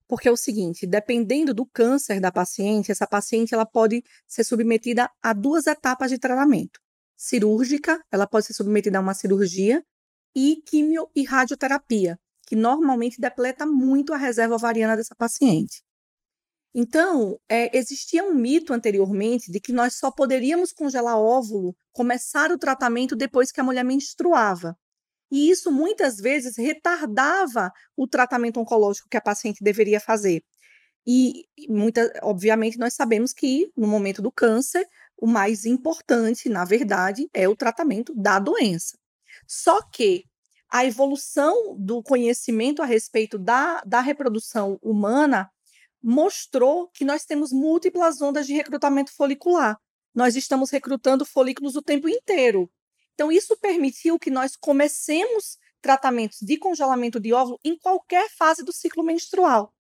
Porque 0.09 0.29
é 0.29 0.33
o 0.33 0.37
seguinte, 0.37 0.85
dependendo 0.85 1.55
do 1.55 1.65
câncer 1.65 2.21
da 2.21 2.33
paciente, 2.33 2.91
essa 2.91 3.07
paciente 3.07 3.55
ela 3.55 3.65
pode 3.65 4.03
ser 4.27 4.43
submetida 4.43 5.09
a 5.23 5.33
duas 5.33 5.69
etapas 5.69 6.11
de 6.11 6.19
tratamento 6.19 6.82
cirúrgica, 7.23 8.03
ela 8.11 8.27
pode 8.27 8.47
ser 8.47 8.55
submetida 8.55 8.99
a 8.99 9.01
uma 9.01 9.15
cirurgia, 9.15 9.83
e 10.35 10.63
quimio 10.67 11.09
e 11.15 11.25
radioterapia, 11.25 12.19
que 12.47 12.57
normalmente 12.57 13.21
depleta 13.21 13.65
muito 13.65 14.13
a 14.13 14.17
reserva 14.17 14.57
ovariana 14.57 14.97
dessa 14.97 15.15
paciente. 15.15 15.83
Então, 16.75 17.39
é, 17.49 17.77
existia 17.77 18.25
um 18.25 18.35
mito 18.35 18.73
anteriormente 18.73 19.53
de 19.53 19.61
que 19.61 19.73
nós 19.73 19.95
só 19.95 20.11
poderíamos 20.11 20.73
congelar 20.73 21.19
óvulo, 21.19 21.77
começar 21.93 22.51
o 22.51 22.59
tratamento 22.59 23.15
depois 23.15 23.53
que 23.53 23.61
a 23.61 23.65
mulher 23.65 23.85
menstruava. 23.85 24.75
E 25.31 25.51
isso 25.51 25.71
muitas 25.71 26.17
vezes 26.17 26.57
retardava 26.57 27.71
o 27.97 28.09
tratamento 28.09 28.59
oncológico 28.59 29.09
que 29.09 29.17
a 29.17 29.21
paciente 29.21 29.63
deveria 29.63 30.01
fazer. 30.01 30.43
E, 31.07 31.47
muita, 31.69 32.11
obviamente, 32.23 32.79
nós 32.79 32.95
sabemos 32.95 33.33
que 33.33 33.71
no 33.77 33.87
momento 33.87 34.23
do 34.23 34.33
câncer, 34.33 34.87
o 35.23 35.27
mais 35.29 35.65
importante, 35.65 36.49
na 36.49 36.65
verdade, 36.65 37.31
é 37.33 37.49
o 37.49 37.55
tratamento 37.55 38.13
da 38.13 38.41
doença. 38.41 38.99
Só 39.47 39.81
que 39.81 40.25
a 40.69 40.85
evolução 40.85 41.77
do 41.79 42.03
conhecimento 42.03 42.83
a 42.83 42.85
respeito 42.85 43.39
da, 43.39 43.81
da 43.87 44.01
reprodução 44.01 44.81
humana 44.83 45.49
mostrou 46.03 46.89
que 46.89 47.05
nós 47.05 47.25
temos 47.25 47.53
múltiplas 47.53 48.21
ondas 48.21 48.49
de 48.49 48.53
recrutamento 48.53 49.15
folicular. 49.15 49.79
Nós 50.13 50.35
estamos 50.35 50.71
recrutando 50.71 51.25
folículos 51.25 51.77
o 51.77 51.83
tempo 51.83 52.09
inteiro. 52.09 52.69
Então, 53.15 53.31
isso 53.31 53.57
permitiu 53.59 54.19
que 54.19 54.29
nós 54.31 54.57
comecemos 54.57 55.57
tratamentos 55.81 56.39
de 56.43 56.57
congelamento 56.57 57.21
de 57.21 57.33
óvulo 57.33 57.61
em 57.63 57.79
qualquer 57.79 58.29
fase 58.29 58.65
do 58.65 58.73
ciclo 58.73 59.05
menstrual. 59.05 59.73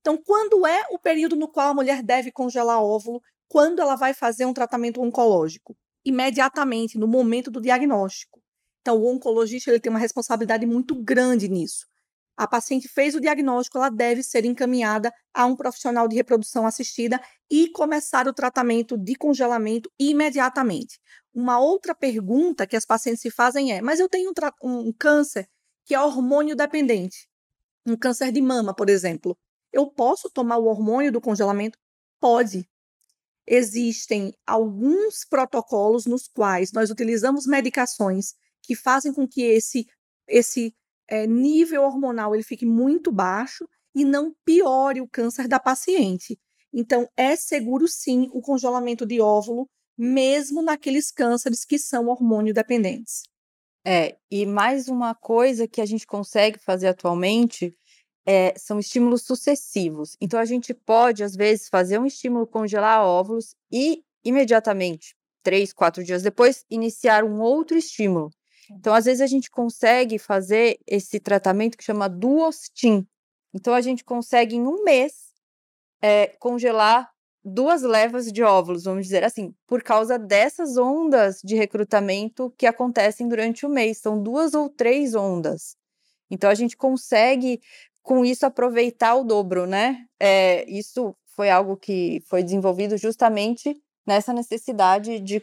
Então, 0.00 0.16
quando 0.16 0.64
é 0.64 0.86
o 0.92 0.98
período 1.00 1.34
no 1.34 1.48
qual 1.48 1.70
a 1.70 1.74
mulher 1.74 2.04
deve 2.04 2.30
congelar 2.30 2.80
óvulo 2.80 3.20
quando 3.48 3.80
ela 3.80 3.96
vai 3.96 4.12
fazer 4.12 4.44
um 4.44 4.52
tratamento 4.52 5.00
oncológico? 5.00 5.76
Imediatamente, 6.04 6.98
no 6.98 7.06
momento 7.06 7.50
do 7.50 7.60
diagnóstico. 7.60 8.40
Então, 8.80 8.96
o 8.98 9.12
oncologista 9.12 9.70
ele 9.70 9.80
tem 9.80 9.90
uma 9.90 9.98
responsabilidade 9.98 10.64
muito 10.64 10.94
grande 10.94 11.48
nisso. 11.48 11.86
A 12.36 12.46
paciente 12.46 12.86
fez 12.86 13.14
o 13.14 13.20
diagnóstico, 13.20 13.78
ela 13.78 13.88
deve 13.88 14.22
ser 14.22 14.44
encaminhada 14.44 15.12
a 15.32 15.46
um 15.46 15.56
profissional 15.56 16.06
de 16.06 16.14
reprodução 16.14 16.66
assistida 16.66 17.20
e 17.50 17.70
começar 17.70 18.28
o 18.28 18.32
tratamento 18.32 18.96
de 18.98 19.14
congelamento 19.14 19.90
imediatamente. 19.98 21.00
Uma 21.34 21.58
outra 21.58 21.94
pergunta 21.94 22.66
que 22.66 22.76
as 22.76 22.84
pacientes 22.84 23.22
se 23.22 23.30
fazem 23.30 23.72
é: 23.72 23.80
mas 23.80 23.98
eu 23.98 24.08
tenho 24.08 24.32
um, 24.62 24.88
um 24.88 24.92
câncer 24.92 25.48
que 25.84 25.94
é 25.94 26.00
hormônio 26.00 26.54
dependente, 26.54 27.26
um 27.86 27.96
câncer 27.96 28.30
de 28.30 28.42
mama, 28.42 28.74
por 28.74 28.90
exemplo. 28.90 29.36
Eu 29.72 29.90
posso 29.90 30.30
tomar 30.30 30.58
o 30.58 30.66
hormônio 30.66 31.10
do 31.10 31.20
congelamento? 31.20 31.78
Pode 32.20 32.68
existem 33.46 34.34
alguns 34.46 35.24
protocolos 35.28 36.06
nos 36.06 36.26
quais 36.28 36.72
nós 36.72 36.90
utilizamos 36.90 37.46
medicações 37.46 38.34
que 38.62 38.74
fazem 38.74 39.12
com 39.12 39.26
que 39.26 39.42
esse, 39.42 39.86
esse 40.28 40.74
é, 41.08 41.26
nível 41.26 41.82
hormonal 41.82 42.34
ele 42.34 42.42
fique 42.42 42.66
muito 42.66 43.12
baixo 43.12 43.68
e 43.94 44.04
não 44.04 44.34
piore 44.44 45.00
o 45.00 45.08
câncer 45.08 45.46
da 45.48 45.60
paciente. 45.60 46.38
Então, 46.72 47.08
é 47.16 47.34
seguro 47.36 47.88
sim 47.88 48.28
o 48.32 48.40
congelamento 48.40 49.06
de 49.06 49.20
óvulo, 49.20 49.68
mesmo 49.96 50.60
naqueles 50.60 51.10
cânceres 51.10 51.64
que 51.64 51.78
são 51.78 52.08
hormônio 52.08 52.52
dependentes. 52.52 53.22
É, 53.84 54.16
e 54.30 54.44
mais 54.44 54.88
uma 54.88 55.14
coisa 55.14 55.68
que 55.68 55.80
a 55.80 55.86
gente 55.86 56.06
consegue 56.06 56.58
fazer 56.58 56.88
atualmente 56.88 57.74
é, 58.26 58.52
são 58.58 58.80
estímulos 58.80 59.22
sucessivos. 59.22 60.16
Então, 60.20 60.40
a 60.40 60.44
gente 60.44 60.74
pode, 60.74 61.22
às 61.22 61.36
vezes, 61.36 61.68
fazer 61.68 61.98
um 61.98 62.04
estímulo 62.04 62.46
congelar 62.46 63.04
óvulos 63.04 63.54
e, 63.70 64.02
imediatamente, 64.24 65.14
três, 65.44 65.72
quatro 65.72 66.02
dias 66.02 66.22
depois, 66.22 66.64
iniciar 66.68 67.22
um 67.22 67.40
outro 67.40 67.78
estímulo. 67.78 68.30
Então, 68.68 68.92
às 68.92 69.04
vezes, 69.04 69.20
a 69.20 69.28
gente 69.28 69.48
consegue 69.48 70.18
fazer 70.18 70.76
esse 70.84 71.20
tratamento 71.20 71.78
que 71.78 71.84
chama 71.84 72.08
duostin. 72.08 73.06
Então, 73.54 73.72
a 73.72 73.80
gente 73.80 74.02
consegue, 74.04 74.56
em 74.56 74.66
um 74.66 74.82
mês, 74.82 75.12
é, 76.02 76.26
congelar 76.40 77.08
duas 77.44 77.82
levas 77.82 78.32
de 78.32 78.42
óvulos, 78.42 78.82
vamos 78.82 79.04
dizer 79.04 79.22
assim, 79.22 79.54
por 79.68 79.84
causa 79.84 80.18
dessas 80.18 80.76
ondas 80.76 81.38
de 81.44 81.54
recrutamento 81.54 82.52
que 82.58 82.66
acontecem 82.66 83.28
durante 83.28 83.64
o 83.64 83.68
mês. 83.68 83.98
São 83.98 84.20
duas 84.20 84.52
ou 84.52 84.68
três 84.68 85.14
ondas. 85.14 85.76
Então, 86.28 86.50
a 86.50 86.54
gente 86.54 86.76
consegue 86.76 87.60
com 88.06 88.24
isso 88.24 88.46
aproveitar 88.46 89.16
o 89.16 89.24
dobro, 89.24 89.66
né? 89.66 90.06
É, 90.18 90.64
isso 90.70 91.12
foi 91.34 91.50
algo 91.50 91.76
que 91.76 92.22
foi 92.28 92.40
desenvolvido 92.40 92.96
justamente 92.96 93.76
nessa 94.06 94.32
necessidade 94.32 95.18
de, 95.18 95.42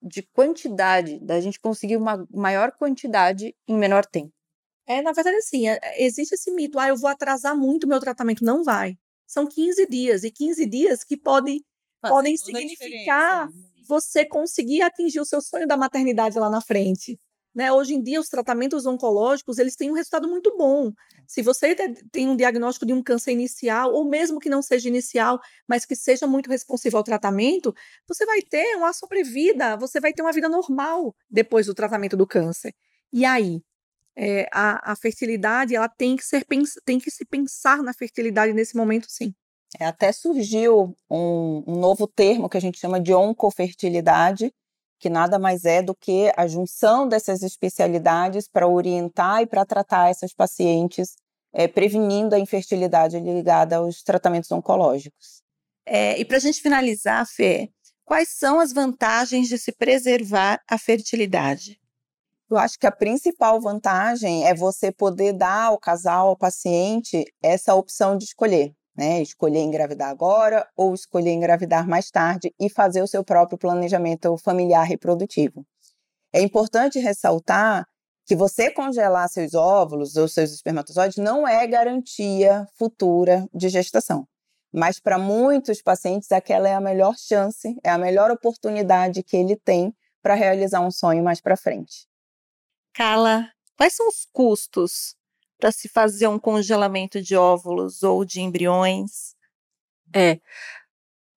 de 0.00 0.22
quantidade, 0.22 1.18
da 1.18 1.40
gente 1.40 1.58
conseguir 1.58 1.96
uma 1.96 2.24
maior 2.32 2.70
quantidade 2.70 3.52
em 3.66 3.76
menor 3.76 4.06
tempo. 4.06 4.32
É, 4.86 5.02
na 5.02 5.10
verdade, 5.10 5.38
assim, 5.38 5.68
é, 5.68 5.80
existe 6.04 6.36
esse 6.36 6.52
mito, 6.52 6.78
ah, 6.78 6.86
eu 6.86 6.96
vou 6.96 7.10
atrasar 7.10 7.56
muito 7.56 7.82
o 7.82 7.88
meu 7.88 7.98
tratamento. 7.98 8.44
Não 8.44 8.62
vai. 8.62 8.96
São 9.26 9.44
15 9.44 9.84
dias, 9.88 10.22
e 10.22 10.30
15 10.30 10.66
dias 10.66 11.02
que 11.02 11.16
podem, 11.16 11.64
podem 12.00 12.36
significar 12.36 13.48
você 13.88 14.24
conseguir 14.24 14.82
atingir 14.82 15.18
o 15.18 15.24
seu 15.24 15.42
sonho 15.42 15.66
da 15.66 15.76
maternidade 15.76 16.38
lá 16.38 16.48
na 16.48 16.60
frente. 16.60 17.18
Né? 17.54 17.72
Hoje 17.72 17.94
em 17.94 18.02
dia, 18.02 18.20
os 18.20 18.28
tratamentos 18.28 18.84
oncológicos, 18.84 19.58
eles 19.58 19.76
têm 19.76 19.90
um 19.90 19.94
resultado 19.94 20.28
muito 20.28 20.56
bom. 20.56 20.92
Se 21.26 21.40
você 21.40 21.74
tem 22.10 22.28
um 22.28 22.36
diagnóstico 22.36 22.84
de 22.84 22.92
um 22.92 23.02
câncer 23.02 23.30
inicial, 23.30 23.92
ou 23.92 24.04
mesmo 24.04 24.40
que 24.40 24.48
não 24.48 24.60
seja 24.60 24.88
inicial, 24.88 25.38
mas 25.68 25.86
que 25.86 25.94
seja 25.94 26.26
muito 26.26 26.50
responsivo 26.50 26.96
ao 26.96 27.04
tratamento, 27.04 27.72
você 28.08 28.26
vai 28.26 28.42
ter 28.42 28.76
uma 28.76 28.92
sobrevida, 28.92 29.76
você 29.76 30.00
vai 30.00 30.12
ter 30.12 30.22
uma 30.22 30.32
vida 30.32 30.48
normal 30.48 31.14
depois 31.30 31.66
do 31.66 31.74
tratamento 31.74 32.16
do 32.16 32.26
câncer. 32.26 32.74
E 33.12 33.24
aí? 33.24 33.62
É, 34.16 34.48
a, 34.52 34.92
a 34.92 34.96
fertilidade, 34.96 35.74
ela 35.74 35.88
tem 35.88 36.16
que, 36.16 36.24
ser, 36.24 36.46
tem 36.84 37.00
que 37.00 37.10
se 37.10 37.24
pensar 37.24 37.82
na 37.82 37.92
fertilidade 37.92 38.52
nesse 38.52 38.76
momento, 38.76 39.06
sim. 39.08 39.34
É, 39.78 39.86
até 39.86 40.12
surgiu 40.12 40.96
um, 41.10 41.64
um 41.66 41.80
novo 41.80 42.06
termo 42.06 42.48
que 42.48 42.56
a 42.56 42.60
gente 42.60 42.78
chama 42.78 43.00
de 43.00 43.12
oncofertilidade, 43.12 44.52
que 45.04 45.10
nada 45.10 45.38
mais 45.38 45.66
é 45.66 45.82
do 45.82 45.94
que 45.94 46.32
a 46.34 46.46
junção 46.46 47.06
dessas 47.06 47.42
especialidades 47.42 48.48
para 48.48 48.66
orientar 48.66 49.42
e 49.42 49.46
para 49.46 49.66
tratar 49.66 50.08
essas 50.08 50.32
pacientes, 50.32 51.14
é, 51.52 51.68
prevenindo 51.68 52.34
a 52.34 52.38
infertilidade 52.38 53.20
ligada 53.20 53.76
aos 53.76 54.02
tratamentos 54.02 54.50
oncológicos. 54.50 55.42
É, 55.84 56.18
e 56.18 56.24
para 56.24 56.38
a 56.38 56.40
gente 56.40 56.62
finalizar, 56.62 57.26
Fê, 57.26 57.68
quais 58.02 58.30
são 58.30 58.58
as 58.58 58.72
vantagens 58.72 59.46
de 59.46 59.58
se 59.58 59.72
preservar 59.72 60.58
a 60.66 60.78
fertilidade? 60.78 61.78
Eu 62.50 62.56
acho 62.56 62.78
que 62.78 62.86
a 62.86 62.92
principal 62.92 63.60
vantagem 63.60 64.46
é 64.46 64.54
você 64.54 64.90
poder 64.90 65.34
dar 65.34 65.64
ao 65.64 65.78
casal, 65.78 66.28
ao 66.28 66.36
paciente, 66.36 67.26
essa 67.42 67.74
opção 67.74 68.16
de 68.16 68.24
escolher 68.24 68.74
né? 68.96 69.20
Escolher 69.20 69.60
engravidar 69.60 70.08
agora 70.08 70.66
ou 70.76 70.94
escolher 70.94 71.32
engravidar 71.32 71.88
mais 71.88 72.10
tarde 72.10 72.54
e 72.58 72.68
fazer 72.70 73.02
o 73.02 73.06
seu 73.06 73.24
próprio 73.24 73.58
planejamento 73.58 74.36
familiar 74.38 74.84
reprodutivo. 74.84 75.66
É 76.32 76.40
importante 76.40 76.98
ressaltar 76.98 77.86
que 78.26 78.34
você 78.34 78.70
congelar 78.70 79.28
seus 79.28 79.54
óvulos 79.54 80.16
ou 80.16 80.26
seus 80.26 80.52
espermatozoides 80.52 81.18
não 81.18 81.46
é 81.46 81.66
garantia 81.66 82.66
futura 82.76 83.46
de 83.52 83.68
gestação. 83.68 84.26
Mas 84.72 84.98
para 84.98 85.18
muitos 85.18 85.80
pacientes, 85.80 86.32
aquela 86.32 86.68
é 86.68 86.74
a 86.74 86.80
melhor 86.80 87.14
chance, 87.16 87.78
é 87.84 87.90
a 87.90 87.98
melhor 87.98 88.30
oportunidade 88.30 89.22
que 89.22 89.36
ele 89.36 89.56
tem 89.56 89.94
para 90.20 90.34
realizar 90.34 90.80
um 90.80 90.90
sonho 90.90 91.22
mais 91.22 91.40
para 91.40 91.56
frente. 91.56 92.08
Carla, 92.92 93.48
quais 93.76 93.94
são 93.94 94.08
os 94.08 94.26
custos 94.32 95.14
para 95.64 95.72
se 95.72 95.88
fazer 95.88 96.28
um 96.28 96.38
congelamento 96.38 97.22
de 97.22 97.34
óvulos 97.34 98.02
ou 98.02 98.22
de 98.22 98.42
embriões? 98.42 99.34
É. 100.14 100.38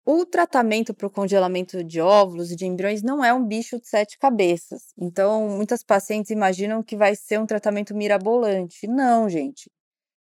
O 0.05 0.25
tratamento 0.25 0.93
para 0.93 1.07
o 1.07 1.09
congelamento 1.09 1.81
de 1.81 2.01
óvulos 2.01 2.51
e 2.51 2.55
de 2.57 2.65
embriões 2.65 3.01
não 3.01 3.23
é 3.23 3.33
um 3.33 3.47
bicho 3.47 3.79
de 3.79 3.87
sete 3.87 4.17
cabeças. 4.19 4.87
Então, 4.97 5.47
muitas 5.47 5.81
pacientes 5.81 6.29
imaginam 6.29 6.83
que 6.83 6.97
vai 6.97 7.15
ser 7.15 7.39
um 7.39 7.45
tratamento 7.45 7.95
mirabolante. 7.95 8.85
Não, 8.85 9.29
gente. 9.29 9.71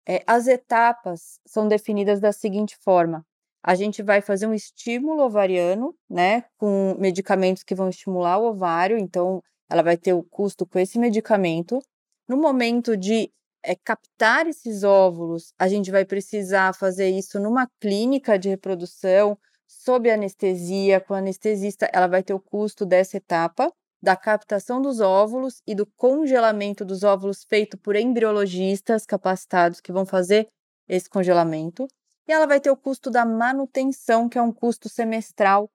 É, 0.07 0.23
as 0.25 0.47
etapas 0.47 1.41
são 1.45 1.67
definidas 1.67 2.21
da 2.21 2.31
seguinte 2.31 2.77
forma: 2.81 3.25
a 3.61 3.75
gente 3.75 4.01
vai 4.01 4.21
fazer 4.21 4.47
um 4.47 4.53
estímulo 4.53 5.23
ovariano, 5.23 5.93
né, 6.09 6.45
com 6.57 6.95
medicamentos 6.97 7.63
que 7.63 7.75
vão 7.75 7.89
estimular 7.89 8.37
o 8.37 8.45
ovário, 8.45 8.97
então 8.97 9.43
ela 9.69 9.83
vai 9.83 9.97
ter 9.97 10.13
o 10.13 10.23
custo 10.23 10.65
com 10.65 10.79
esse 10.79 10.97
medicamento. 10.97 11.81
No 12.29 12.37
momento 12.37 12.95
de 12.95 13.29
é, 13.63 13.75
captar 13.75 14.47
esses 14.47 14.83
óvulos, 14.83 15.53
a 15.57 15.67
gente 15.67 15.91
vai 15.91 16.05
precisar 16.05 16.73
fazer 16.73 17.09
isso 17.09 17.39
numa 17.39 17.67
clínica 17.79 18.37
de 18.37 18.49
reprodução, 18.49 19.37
sob 19.67 20.09
anestesia, 20.09 20.99
com 20.99 21.13
anestesista, 21.13 21.89
ela 21.93 22.07
vai 22.07 22.23
ter 22.23 22.33
o 22.33 22.39
custo 22.39 22.85
dessa 22.85 23.17
etapa, 23.17 23.71
da 24.01 24.15
captação 24.15 24.81
dos 24.81 24.99
óvulos 24.99 25.61
e 25.67 25.75
do 25.75 25.85
congelamento 25.85 26.85
dos 26.85 27.03
óvulos 27.03 27.43
feito 27.43 27.77
por 27.77 27.95
embriologistas 27.95 29.05
capacitados 29.05 29.81
que 29.81 29.91
vão 29.91 30.05
fazer 30.05 30.47
esse 30.87 31.09
congelamento. 31.09 31.87
E 32.27 32.31
ela 32.31 32.47
vai 32.47 32.59
ter 32.59 32.71
o 32.71 32.77
custo 32.77 33.11
da 33.11 33.25
manutenção, 33.25 34.29
que 34.29 34.37
é 34.37 34.41
um 34.41 34.53
custo 34.53 34.87
semestral 34.87 35.69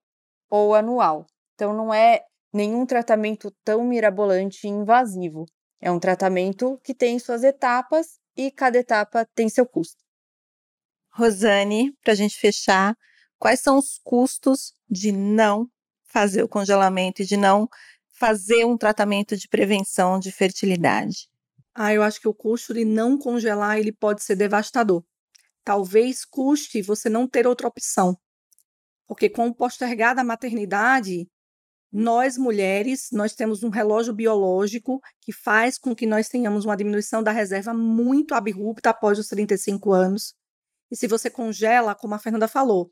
ou 0.50 0.74
anual. 0.74 1.26
Então, 1.54 1.72
não 1.74 1.92
é 1.92 2.24
nenhum 2.52 2.86
tratamento 2.86 3.50
tão 3.64 3.84
mirabolante 3.84 4.66
e 4.66 4.70
invasivo. 4.70 5.44
É 5.84 5.90
um 5.90 6.00
tratamento 6.00 6.80
que 6.82 6.94
tem 6.94 7.18
suas 7.18 7.44
etapas 7.44 8.18
e 8.34 8.50
cada 8.50 8.78
etapa 8.78 9.28
tem 9.34 9.50
seu 9.50 9.66
custo. 9.66 10.02
Rosane, 11.10 11.92
para 12.02 12.14
a 12.14 12.16
gente 12.16 12.38
fechar, 12.38 12.96
quais 13.38 13.60
são 13.60 13.76
os 13.76 14.00
custos 14.02 14.72
de 14.88 15.12
não 15.12 15.68
fazer 16.06 16.42
o 16.42 16.48
congelamento 16.48 17.20
e 17.20 17.26
de 17.26 17.36
não 17.36 17.68
fazer 18.18 18.64
um 18.64 18.78
tratamento 18.78 19.36
de 19.36 19.46
prevenção 19.46 20.18
de 20.18 20.32
fertilidade? 20.32 21.28
Ah, 21.74 21.92
eu 21.92 22.02
acho 22.02 22.18
que 22.18 22.28
o 22.28 22.32
custo 22.32 22.72
de 22.72 22.86
não 22.86 23.18
congelar 23.18 23.76
ele 23.78 23.92
pode 23.92 24.22
ser 24.22 24.36
devastador. 24.36 25.04
Talvez 25.62 26.24
custe 26.24 26.80
você 26.80 27.10
não 27.10 27.28
ter 27.28 27.46
outra 27.46 27.68
opção. 27.68 28.16
Porque 29.06 29.28
com 29.28 29.48
o 29.48 29.54
postergar 29.54 30.14
da 30.14 30.24
maternidade, 30.24 31.28
nós 31.96 32.36
mulheres, 32.36 33.10
nós 33.12 33.34
temos 33.34 33.62
um 33.62 33.68
relógio 33.68 34.12
biológico 34.12 35.00
que 35.20 35.32
faz 35.32 35.78
com 35.78 35.94
que 35.94 36.06
nós 36.06 36.28
tenhamos 36.28 36.64
uma 36.64 36.76
diminuição 36.76 37.22
da 37.22 37.30
reserva 37.30 37.72
muito 37.72 38.34
abrupta 38.34 38.90
após 38.90 39.16
os 39.16 39.28
35 39.28 39.92
anos. 39.92 40.34
E 40.90 40.96
se 40.96 41.06
você 41.06 41.30
congela, 41.30 41.94
como 41.94 42.12
a 42.16 42.18
Fernanda 42.18 42.48
falou, 42.48 42.90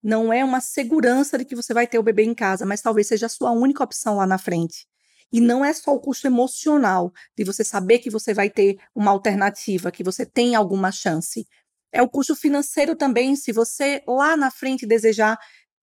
não 0.00 0.32
é 0.32 0.44
uma 0.44 0.60
segurança 0.60 1.36
de 1.36 1.44
que 1.44 1.56
você 1.56 1.74
vai 1.74 1.88
ter 1.88 1.98
o 1.98 2.02
bebê 2.02 2.22
em 2.22 2.32
casa, 2.32 2.64
mas 2.64 2.80
talvez 2.80 3.08
seja 3.08 3.26
a 3.26 3.28
sua 3.28 3.50
única 3.50 3.82
opção 3.82 4.14
lá 4.14 4.26
na 4.26 4.38
frente. 4.38 4.86
E 5.32 5.40
não 5.40 5.64
é 5.64 5.72
só 5.72 5.92
o 5.92 6.00
custo 6.00 6.28
emocional 6.28 7.12
de 7.36 7.42
você 7.42 7.64
saber 7.64 7.98
que 7.98 8.08
você 8.08 8.32
vai 8.32 8.48
ter 8.48 8.78
uma 8.94 9.10
alternativa, 9.10 9.90
que 9.90 10.04
você 10.04 10.24
tem 10.24 10.54
alguma 10.54 10.92
chance. 10.92 11.44
É 11.90 12.00
o 12.00 12.08
custo 12.08 12.36
financeiro 12.36 12.94
também, 12.94 13.34
se 13.34 13.50
você 13.50 14.00
lá 14.06 14.36
na 14.36 14.52
frente 14.52 14.86
desejar 14.86 15.36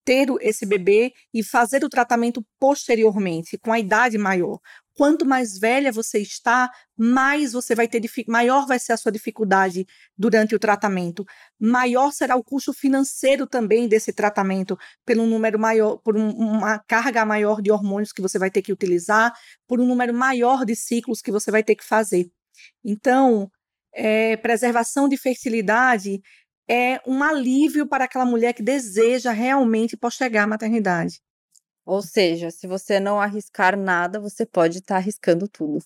ter 0.04 0.28
esse 0.42 0.66
bebê 0.66 1.14
e 1.34 1.44
fazer 1.44 1.84
o 1.84 1.90
tratamento 1.90 2.46
posteriormente, 2.60 3.58
com 3.58 3.72
a 3.72 3.80
idade 3.80 4.18
maior. 4.18 4.60
Quanto 4.94 5.26
mais 5.26 5.58
velha 5.58 5.92
você 5.92 6.20
está, 6.20 6.70
mais 6.98 7.54
você 7.54 7.74
vai 7.74 7.88
ter 7.88 8.02
maior 8.28 8.68
vai 8.68 8.78
ser 8.78 8.94
a 8.94 8.98
sua 8.98 9.12
dificuldade 9.12 9.86
durante 10.18 10.54
o 10.54 10.60
tratamento, 10.60 11.26
maior 11.60 12.12
será 12.12 12.36
o 12.36 12.44
custo 12.44 12.74
financeiro 12.74 13.48
também 13.48 13.88
desse 13.88 14.12
tratamento, 14.12 14.78
pelo 15.06 15.26
número 15.26 15.58
maior, 15.58 15.98
por 15.98 16.18
um, 16.18 16.30
uma 16.30 16.80
carga 16.80 17.26
maior 17.26 17.62
de 17.62 17.72
hormônios 17.72 18.12
que 18.12 18.22
você 18.22 18.38
vai 18.38 18.52
ter 18.52 18.62
que 18.62 18.74
utilizar, 18.74 19.34
por 19.68 19.80
um 19.80 19.88
número 19.88 20.14
maior 20.14 20.66
de 20.66 20.76
ciclos 20.76 21.22
que 21.22 21.32
você 21.32 21.50
vai 21.50 21.64
ter 21.64 21.76
que 21.76 21.86
fazer. 21.86 22.30
Então, 22.84 23.50
é, 23.94 24.38
preservação 24.38 25.08
de 25.08 25.18
fertilidade 25.18 26.22
é 26.74 27.02
um 27.06 27.22
alívio 27.22 27.86
para 27.86 28.06
aquela 28.06 28.26
mulher 28.26 28.54
que 28.54 28.64
deseja 28.64 29.34
realmente 29.34 29.98
postergar 29.98 30.46
a 30.46 30.48
maternidade. 30.48 31.22
Ou 31.86 32.02
seja, 32.02 32.50
se 32.50 32.66
você 32.66 32.98
não 32.98 33.20
arriscar 33.20 33.78
nada, 33.78 34.22
você 34.22 34.46
pode 34.46 34.78
estar 34.78 34.96
tá 34.96 34.98
arriscando 34.98 35.50
tudo. 35.50 35.84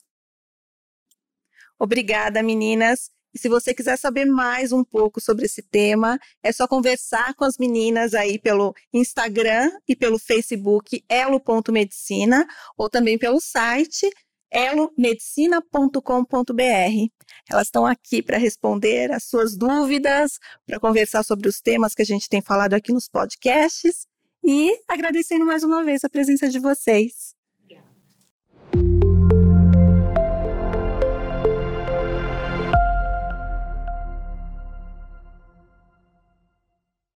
Obrigada, 1.79 2.43
meninas. 2.43 3.09
E 3.33 3.39
se 3.39 3.49
você 3.49 3.73
quiser 3.73 3.97
saber 3.97 4.25
mais 4.25 4.71
um 4.71 4.83
pouco 4.83 5.19
sobre 5.19 5.45
esse 5.45 5.63
tema, 5.63 6.19
é 6.43 6.51
só 6.51 6.67
conversar 6.67 7.33
com 7.33 7.43
as 7.43 7.57
meninas 7.57 8.13
aí 8.13 8.37
pelo 8.37 8.71
Instagram 8.93 9.71
e 9.87 9.95
pelo 9.95 10.19
Facebook 10.19 11.03
elo.medicina 11.09 12.45
ou 12.77 12.91
também 12.91 13.17
pelo 13.17 13.41
site 13.41 14.07
elomedicina.com.br. 14.51 17.11
Elas 17.49 17.67
estão 17.67 17.85
aqui 17.85 18.21
para 18.21 18.37
responder 18.37 19.11
as 19.11 19.23
suas 19.23 19.57
dúvidas, 19.57 20.39
para 20.65 20.79
conversar 20.79 21.23
sobre 21.23 21.49
os 21.49 21.61
temas 21.61 21.93
que 21.93 22.01
a 22.01 22.05
gente 22.05 22.29
tem 22.29 22.41
falado 22.41 22.73
aqui 22.73 22.91
nos 22.91 23.07
podcasts 23.07 24.07
e 24.43 24.79
agradecendo 24.87 25.45
mais 25.45 25.63
uma 25.63 25.83
vez 25.83 26.03
a 26.03 26.09
presença 26.09 26.47
de 26.47 26.59
vocês. 26.59 27.35
Obrigada. 27.63 29.04